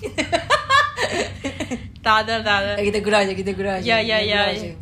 Tak 2.04 2.24
ada, 2.24 2.40
tak 2.40 2.56
ada. 2.64 2.72
Kita 2.80 3.04
gurau 3.04 3.20
je 3.22 3.32
Kita 3.36 3.52
gurau 3.52 3.76
je 3.78 3.84
Ya, 3.84 4.00
ya, 4.00 4.18
ya. 4.24 4.48
je. 4.54 4.72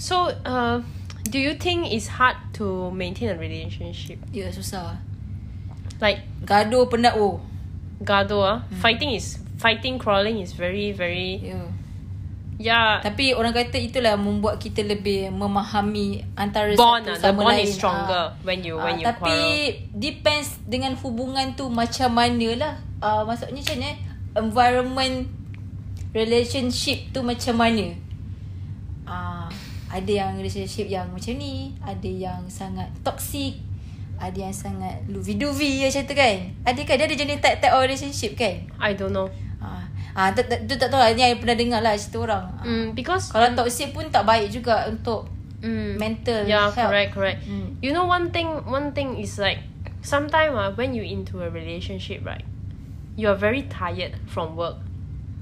So, 0.00 0.32
uh, 0.46 0.80
do 1.28 1.36
you 1.36 1.58
think 1.60 1.92
it's 1.92 2.08
hard 2.08 2.38
to 2.56 2.88
maintain 2.94 3.28
a 3.28 3.36
relationship? 3.36 4.16
Ya 4.32 4.48
susah 4.48 4.96
Like 6.00 6.24
Gaduh 6.46 6.88
penat 6.88 7.18
oh 7.20 7.42
Gado, 7.98 8.46
ah, 8.46 8.62
fighting 8.78 9.10
is 9.10 9.42
fighting, 9.58 9.98
crawling 9.98 10.38
is 10.38 10.54
very, 10.54 10.92
very. 10.94 11.42
Ya 12.58 12.66
Yeah, 12.68 12.90
Tapi 13.00 13.32
orang 13.32 13.54
kata 13.54 13.78
itulah 13.78 14.14
membuat 14.14 14.58
kita 14.58 14.82
lebih 14.82 15.30
memahami 15.30 16.26
antara 16.34 16.74
bond. 16.74 17.06
satu 17.06 17.08
Ah, 17.08 17.14
the 17.14 17.22
sama 17.24 17.40
bond 17.40 17.54
lain. 17.54 17.62
is 17.62 17.70
stronger 17.72 18.24
Ah. 18.26 18.42
when 18.42 18.58
you 18.60 18.74
Ah, 18.74 18.84
when 18.84 18.98
you 18.98 19.06
tapi 19.06 19.30
quarrel. 19.30 19.94
depends 19.94 20.58
dengan 20.64 20.92
hubungan 20.96 21.54
tu 21.54 21.70
macam 21.70 22.10
mana 22.12 22.48
lah. 22.52 22.74
Uh, 22.98 23.22
maksudnya 23.22 23.62
macam 23.62 23.76
mana? 23.76 23.90
Environment 24.36 25.16
relationship 26.10 27.10
tu 27.10 27.22
macam 27.22 27.54
mana. 27.54 27.94
Ah, 29.04 29.46
ada 29.88 30.10
yang 30.10 30.34
relationship 30.34 30.84
yang 30.86 31.08
macam 31.08 31.32
ni, 31.34 31.78
ada 31.78 32.10
yang 32.10 32.42
sangat 32.48 32.90
toxic, 33.00 33.56
ada 34.16 34.36
yang 34.36 34.52
sangat 34.52 35.00
lovey-dovey 35.06 35.80
macam 35.80 36.02
tu 36.04 36.12
kan. 36.12 36.36
Adakah 36.64 36.94
dia 36.96 37.06
ada 37.06 37.14
jenis 37.14 37.38
type-type 37.38 37.70
of 37.70 37.80
relationship 37.80 38.34
kan? 38.34 38.66
I 38.76 38.92
don't 38.92 39.14
know. 39.14 39.30
Ah, 40.18 40.26
ah 40.26 40.30
tak, 40.34 40.50
tak, 40.50 40.66
tu 40.66 40.74
tak 40.74 40.90
tahu 40.90 40.98
lah. 40.98 41.14
Ni 41.14 41.22
yang 41.22 41.38
pernah 41.38 41.54
dengar 41.54 41.78
lah 41.78 41.94
cerita 41.94 42.26
orang. 42.26 42.44
Ah, 42.58 42.66
Mm, 42.66 42.86
because 42.98 43.30
Kalau 43.30 43.54
toxic 43.54 43.94
pun 43.94 44.10
tak 44.10 44.26
baik 44.26 44.50
juga 44.50 44.90
untuk 44.90 45.30
mm, 45.62 45.94
mental 45.94 46.42
yeah, 46.42 46.66
health. 46.66 46.90
correct, 46.90 47.14
correct. 47.14 47.46
Mm. 47.46 47.78
You 47.78 47.94
know 47.94 48.10
one 48.10 48.34
thing. 48.34 48.50
One 48.66 48.90
thing 48.90 49.14
is 49.14 49.38
like 49.38 49.62
sometimes 50.02 50.58
uh, 50.58 50.74
when 50.74 50.90
you 50.90 51.06
into 51.06 51.38
a 51.38 51.46
relationship, 51.46 52.26
right, 52.26 52.42
you 53.14 53.30
are 53.30 53.38
very 53.38 53.62
tired 53.70 54.18
from 54.26 54.58
work. 54.58 54.82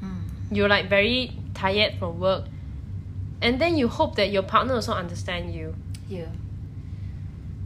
Hmm. 0.04 0.28
You're 0.52 0.68
like 0.68 0.92
very 0.92 1.32
tired 1.56 1.96
from 1.96 2.20
work, 2.20 2.44
and 3.40 3.56
then 3.56 3.80
you 3.80 3.88
hope 3.88 4.20
that 4.20 4.28
your 4.28 4.44
partner 4.44 4.76
also 4.76 4.92
understand 4.92 5.56
you. 5.56 5.72
Yeah. 6.08 6.28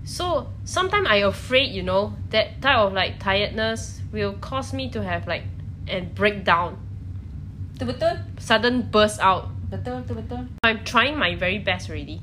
So 0.06 0.48
sometimes 0.64 1.06
I 1.10 1.22
afraid, 1.26 1.70
you 1.70 1.82
know, 1.82 2.14
that 2.30 2.62
type 2.62 2.78
of 2.78 2.94
like 2.94 3.20
tiredness 3.20 4.00
will 4.10 4.34
cause 4.40 4.72
me 4.72 4.90
to 4.90 5.02
have 5.04 5.26
like 5.28 5.44
a 5.86 6.00
breakdown, 6.02 6.79
Tu 7.80 7.88
betul? 7.88 8.12
sudden 8.36 8.92
burst 8.92 9.24
out. 9.24 9.48
Betul, 9.72 10.04
tu 10.04 10.12
betul. 10.12 10.44
I'm 10.60 10.84
trying 10.84 11.16
my 11.16 11.32
very 11.32 11.56
best 11.56 11.88
already. 11.88 12.20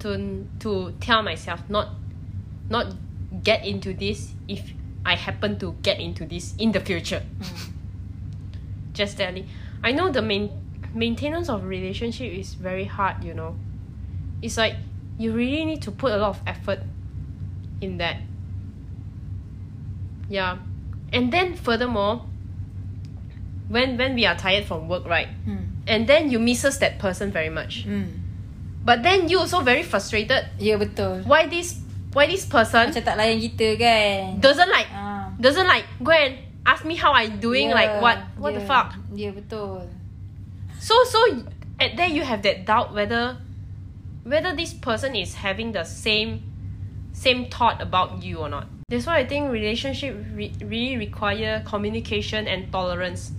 To 0.00 0.16
to 0.64 0.96
tell 0.96 1.20
myself 1.20 1.60
not 1.68 1.92
not 2.72 2.96
get 3.44 3.68
into 3.68 3.92
this 3.92 4.32
if 4.48 4.72
I 5.04 5.12
happen 5.12 5.60
to 5.60 5.76
get 5.84 6.00
into 6.00 6.24
this 6.24 6.56
in 6.56 6.72
the 6.72 6.80
future. 6.80 7.20
Mm. 7.20 7.76
Just 8.96 9.20
telling. 9.20 9.44
I 9.84 9.92
know 9.92 10.08
the 10.08 10.24
main 10.24 10.48
maintenance 10.96 11.52
of 11.52 11.68
relationship 11.68 12.32
is 12.32 12.56
very 12.56 12.88
hard, 12.88 13.20
you 13.20 13.36
know. 13.36 13.60
It's 14.40 14.56
like 14.56 14.80
you 15.20 15.36
really 15.36 15.68
need 15.68 15.84
to 15.84 15.92
put 15.92 16.12
a 16.12 16.16
lot 16.16 16.32
of 16.32 16.40
effort 16.48 16.80
in 17.84 18.00
that. 18.00 18.24
Yeah. 20.32 20.64
And 21.12 21.28
then 21.28 21.60
furthermore, 21.60 22.24
when 23.68 23.96
when 23.98 24.14
we 24.14 24.26
are 24.26 24.36
tired 24.36 24.64
from 24.66 24.88
work, 24.88 25.04
right? 25.06 25.28
Hmm. 25.44 25.74
and 25.86 26.06
then 26.10 26.30
you 26.34 26.42
misses 26.42 26.78
that 26.82 26.98
person 26.98 27.30
very 27.30 27.50
much. 27.50 27.86
Hmm. 27.86 28.10
But 28.82 29.02
then 29.06 29.28
you 29.30 29.38
also 29.38 29.62
very 29.62 29.82
frustrated. 29.86 30.46
Ya 30.58 30.74
betul. 30.78 31.22
Why 31.26 31.46
this 31.46 31.78
why 32.10 32.26
this 32.26 32.42
person 32.46 32.90
Macam 32.90 33.02
tak 33.06 33.14
layan 33.18 33.38
kita 33.38 33.78
kan. 33.78 34.38
doesn't 34.42 34.70
like 34.70 34.90
Ah. 34.90 35.30
doesn't 35.38 35.66
like 35.66 35.86
go 36.02 36.10
and 36.10 36.38
ask 36.66 36.82
me 36.82 36.98
how 36.98 37.14
I 37.14 37.30
doing 37.30 37.70
Yeah, 37.70 37.78
like 37.78 37.92
what 38.02 38.18
what 38.38 38.54
the 38.58 38.62
fuck. 38.66 38.94
Ya 39.14 39.30
betul. 39.30 39.86
So 40.82 40.94
so 41.06 41.18
at 41.78 41.94
there 41.94 42.10
you 42.10 42.22
have 42.26 42.42
that 42.42 42.66
doubt 42.66 42.90
whether 42.94 43.38
whether 44.26 44.54
this 44.58 44.74
person 44.74 45.14
is 45.14 45.38
having 45.38 45.70
the 45.70 45.86
same 45.86 46.42
same 47.14 47.46
thought 47.46 47.78
about 47.82 48.22
you 48.26 48.42
or 48.42 48.50
not. 48.50 48.66
That's 48.90 49.06
why 49.06 49.22
I 49.22 49.26
think 49.26 49.50
relationship 49.50 50.14
re- 50.34 50.54
really 50.62 50.98
require 50.98 51.62
communication 51.66 52.46
and 52.46 52.70
tolerance, 52.70 53.34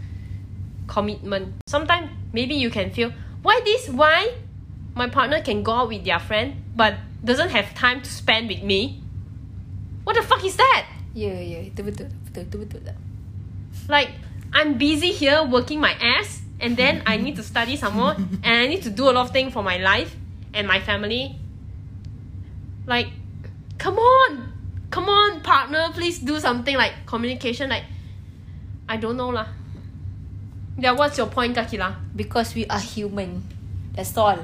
commitment. 0.87 1.53
Sometimes 1.67 2.09
maybe 2.33 2.55
you 2.55 2.69
can 2.69 2.91
feel 2.91 3.11
why 3.43 3.61
this 3.63 3.89
why 3.89 4.33
my 4.95 5.07
partner 5.07 5.41
can 5.41 5.61
go 5.61 5.71
out 5.71 5.89
with 5.89 6.03
their 6.03 6.19
friend 6.19 6.63
but 6.75 6.95
doesn't 7.23 7.49
have 7.49 7.73
time 7.75 8.01
to 8.01 8.09
spend 8.09 8.47
with 8.47 8.63
me. 8.63 9.03
What 10.03 10.15
the 10.15 10.23
fuck 10.23 10.43
is 10.43 10.55
that? 10.55 10.87
Ya 11.13 11.33
ya 11.33 11.59
itu 11.67 11.83
betul. 11.83 12.07
Betul 12.29 12.47
itu 12.47 12.55
betul 12.63 12.79
tak? 12.87 12.97
Like 13.91 14.15
I'm 14.55 14.79
busy 14.79 15.11
here 15.11 15.43
working 15.43 15.79
my 15.83 15.93
ass 15.99 16.41
and 16.59 16.77
then 16.77 17.03
I 17.05 17.17
need 17.17 17.35
to 17.35 17.43
study 17.43 17.75
some 17.75 17.95
more 17.95 18.15
and 18.15 18.53
I 18.63 18.65
need 18.67 18.83
to 18.83 18.89
do 18.89 19.09
a 19.09 19.13
lot 19.13 19.27
of 19.27 19.31
things 19.31 19.53
for 19.53 19.61
my 19.61 19.77
life 19.77 20.15
and 20.53 20.67
my 20.67 20.79
family. 20.79 21.35
Like, 22.87 23.07
come 23.77 23.99
on, 23.99 24.53
come 24.89 25.09
on, 25.09 25.41
partner, 25.41 25.89
please 25.93 26.19
do 26.19 26.39
something 26.39 26.75
like 26.75 27.05
communication. 27.05 27.69
Like, 27.69 27.83
I 28.87 28.97
don't 28.97 29.17
know 29.17 29.29
lah. 29.29 29.47
Yeah, 30.77 30.93
what's 30.93 31.17
your 31.17 31.27
point, 31.27 31.57
Kakila? 31.57 31.97
Because 32.15 32.53
we 32.53 32.69
are 32.69 32.79
human. 32.79 33.41
That's 33.97 34.13
all. 34.15 34.37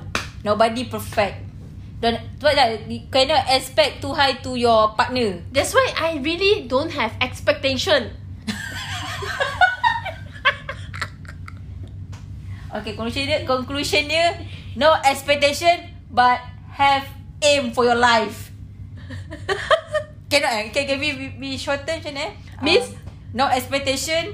Nobody 0.43 0.89
perfect. 0.89 1.45
Don't 2.01 2.19
what 2.41 2.57
that 2.57 2.89
you 2.89 3.07
cannot 3.07 3.47
expect 3.47 4.01
too 4.01 4.11
high 4.11 4.33
to 4.43 4.57
your 4.57 4.91
partner. 4.97 5.39
That's 5.53 5.71
why 5.71 5.93
I 5.95 6.19
really 6.19 6.67
don't 6.67 6.91
have 6.91 7.13
expectation. 7.21 8.11
Okay, 12.73 12.97
conclusion 12.97 13.29
dia, 13.29 13.45
conclusion 13.45 14.09
dia, 14.09 14.33
no 14.73 14.89
expectation 15.05 15.93
but 16.09 16.41
have 16.73 17.05
aim 17.45 17.69
for 17.69 17.85
your 17.85 17.93
life. 17.93 18.49
Cannot 20.33 20.53
eh? 20.57 20.73
Can, 20.73 20.89
can 20.89 20.97
we, 20.97 21.13
we, 21.13 21.25
we 21.37 21.49
shorten 21.61 22.01
macam 22.01 22.17
eh? 22.17 22.33
Means? 22.65 22.89
Uh, 22.89 22.97
no 23.37 23.45
expectation, 23.53 24.33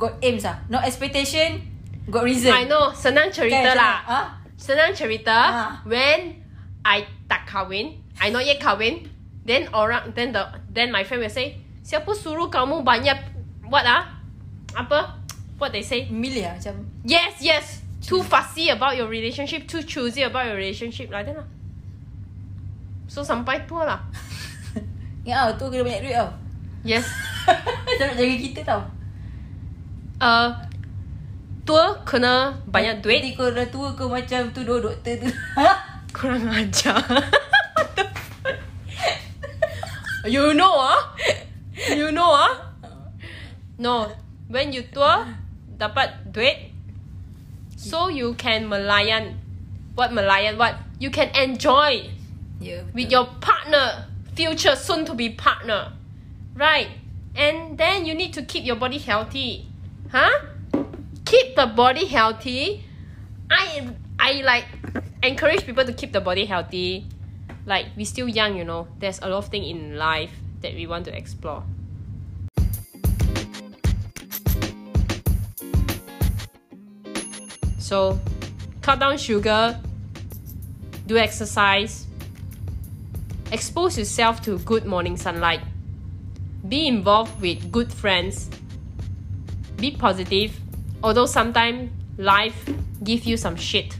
got 0.00 0.16
aims 0.24 0.48
ah. 0.48 0.56
No 0.72 0.80
expectation, 0.80 1.60
got 2.08 2.24
reason. 2.24 2.48
I 2.48 2.64
know, 2.64 2.88
senang 2.96 3.28
cerita 3.28 3.76
Kan, 3.76 3.76
lah. 3.76 3.96
Ah? 4.08 4.26
Senang 4.56 4.96
cerita 4.96 5.36
Ah. 5.36 5.70
when 5.84 6.40
I 6.80 7.04
tak 7.28 7.44
kahwin, 7.44 8.00
I 8.16 8.32
not 8.32 8.48
yet 8.48 8.56
kahwin, 8.56 9.04
then 9.44 9.68
orang 9.76 10.16
then 10.16 10.32
the 10.32 10.48
then 10.72 10.88
my 10.88 11.04
friend 11.04 11.20
will 11.20 11.28
say, 11.32 11.60
siapa 11.84 12.08
suruh 12.16 12.48
kamu 12.48 12.80
banyak 12.80 13.20
what 13.68 13.84
ah? 13.84 14.08
Apa? 14.72 15.20
What 15.60 15.76
they 15.76 15.84
say? 15.84 16.08
Milih 16.08 16.48
lah 16.48 16.56
macam 16.56 16.88
Yes, 17.04 17.44
yes. 17.44 17.84
Too 18.00 18.24
fussy 18.24 18.72
about 18.72 18.96
your 18.96 19.12
relationship, 19.12 19.68
too 19.68 19.84
choosy 19.84 20.24
about 20.24 20.48
your 20.48 20.56
relationship 20.56 21.12
like 21.12 21.28
that 21.28 21.36
lah. 21.36 21.48
So 23.10 23.20
sampai 23.20 23.68
tua 23.68 23.84
lah. 23.84 24.00
Ingat 25.28 25.36
tau, 25.36 25.68
tu 25.68 25.76
kena 25.76 25.84
banyak 25.84 26.00
duit 26.08 26.16
tau. 26.16 26.30
Yes. 26.80 27.04
Nak 28.00 28.16
jaga 28.16 28.34
kita 28.40 28.60
tau. 28.64 28.80
Uh, 30.20 30.52
tua 31.64 31.96
kena 32.04 32.60
banyak 32.68 33.00
duit. 33.00 33.24
Nanti 33.24 33.36
kau 33.40 33.48
dah 33.48 33.66
tua 33.72 33.96
kau 33.96 34.12
macam 34.12 34.52
tu 34.52 34.60
dua 34.62 34.78
doktor 34.84 35.16
tu. 35.16 35.28
Kurang 36.16 36.46
ajar. 36.52 37.00
You 40.28 40.52
know 40.52 40.76
ah? 40.76 41.16
You 41.88 42.12
know 42.12 42.28
ah? 42.36 42.76
No. 43.80 44.12
When 44.52 44.68
you 44.68 44.84
tua, 44.92 45.24
dapat 45.80 46.28
duit. 46.28 46.76
So 47.72 48.12
you 48.12 48.36
can 48.36 48.68
melayan. 48.68 49.40
What 49.96 50.12
melayan? 50.12 50.60
What? 50.60 50.76
You 51.00 51.08
can 51.08 51.32
enjoy 51.32 52.12
ya, 52.60 52.84
betul. 52.84 52.92
with 52.92 53.08
your 53.08 53.26
partner, 53.40 54.12
future 54.36 54.76
soon 54.76 55.08
to 55.08 55.16
be 55.16 55.32
partner. 55.32 55.96
Right? 56.52 56.92
And 57.32 57.80
then 57.80 58.04
you 58.04 58.12
need 58.12 58.36
to 58.36 58.44
keep 58.44 58.68
your 58.68 58.76
body 58.76 59.00
healthy. 59.00 59.69
Huh? 60.10 60.42
Keep 61.24 61.54
the 61.54 61.66
body 61.66 62.06
healthy. 62.06 62.82
I 63.48 63.94
I 64.18 64.42
like 64.42 64.66
encourage 65.22 65.64
people 65.64 65.84
to 65.84 65.92
keep 65.92 66.10
the 66.12 66.20
body 66.20 66.46
healthy. 66.46 67.06
Like 67.64 67.94
we 67.96 68.04
still 68.04 68.26
young, 68.26 68.56
you 68.56 68.64
know. 68.64 68.88
There's 68.98 69.20
a 69.22 69.28
lot 69.28 69.38
of 69.38 69.48
things 69.48 69.70
in 69.70 69.96
life 69.96 70.34
that 70.62 70.74
we 70.74 70.88
want 70.88 71.04
to 71.06 71.16
explore. 71.16 71.62
So, 77.78 78.18
cut 78.82 78.98
down 78.98 79.16
sugar, 79.16 79.78
do 81.06 81.18
exercise, 81.18 82.06
expose 83.52 83.98
yourself 83.98 84.42
to 84.42 84.58
good 84.60 84.86
morning 84.86 85.16
sunlight, 85.16 85.60
be 86.68 86.86
involved 86.86 87.40
with 87.40 87.70
good 87.70 87.92
friends, 87.92 88.50
be 89.80 89.90
positive, 89.90 90.58
although 91.02 91.26
sometimes 91.26 91.90
life 92.18 92.68
give 93.02 93.24
you 93.24 93.36
some 93.36 93.56
shit. 93.56 93.96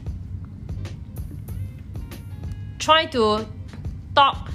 Try 2.79 3.05
to 3.07 3.45
talk 4.15 4.49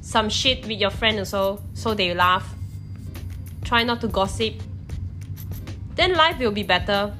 some 0.00 0.28
shit 0.28 0.66
with 0.66 0.78
your 0.78 0.90
friend 0.90 1.18
also 1.18 1.62
so 1.74 1.94
they 1.94 2.14
laugh. 2.14 2.54
Try 3.64 3.84
not 3.84 4.00
to 4.02 4.08
gossip. 4.08 4.54
Then 5.94 6.14
life 6.14 6.38
will 6.38 6.52
be 6.52 6.62
better. 6.62 7.14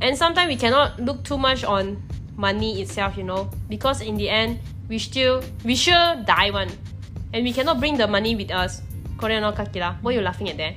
And 0.00 0.16
sometimes 0.16 0.48
we 0.48 0.56
cannot 0.56 1.00
look 1.00 1.24
too 1.24 1.38
much 1.38 1.64
on 1.64 2.02
money 2.36 2.80
itself, 2.80 3.16
you 3.16 3.24
know, 3.24 3.50
because 3.68 4.00
in 4.00 4.16
the 4.16 4.28
end 4.28 4.60
we 4.88 4.98
still 4.98 5.42
we 5.64 5.74
sure 5.74 6.16
die 6.24 6.50
one. 6.50 6.70
And 7.32 7.44
we 7.44 7.52
cannot 7.52 7.78
bring 7.80 7.96
the 7.96 8.06
money 8.06 8.36
with 8.36 8.50
us. 8.50 8.82
Korean 9.18 9.42
no 9.42 9.52
Kakila. 9.52 10.00
What 10.02 10.12
are 10.12 10.18
you 10.18 10.22
laughing 10.22 10.48
at 10.48 10.56
there? 10.56 10.74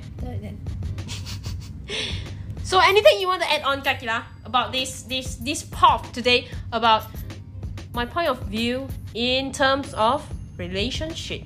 Tak, 2.72 2.80
tak. 2.80 2.80
So 2.80 2.80
anything 2.80 3.20
you 3.20 3.28
want 3.28 3.42
to 3.42 3.52
add 3.52 3.68
on, 3.68 3.84
Kakila, 3.84 4.24
about 4.48 4.72
this 4.72 5.04
this 5.04 5.36
this 5.36 5.60
pop 5.60 6.08
today 6.16 6.48
about 6.72 7.04
my 7.92 8.08
point 8.08 8.32
of 8.32 8.40
view 8.48 8.88
in 9.12 9.52
terms 9.52 9.92
of 9.92 10.24
relationship. 10.56 11.44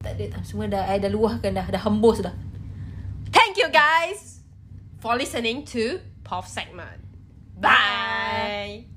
Tak 0.00 0.16
tak 0.16 0.32
ada 0.32 0.40
Semua 0.48 0.64
dah 0.72 0.88
I 0.88 0.96
dah 0.96 1.12
luahkan 1.12 1.52
dah 1.52 1.66
Dah 1.68 1.82
hembus 1.84 2.24
dah 2.24 2.32
Thank 3.28 3.60
you 3.60 3.68
guys 3.68 4.40
for 5.04 5.18
listening 5.18 5.68
to 5.76 6.00
Pop 6.24 6.48
segment. 6.48 7.04
Bye. 7.60 8.86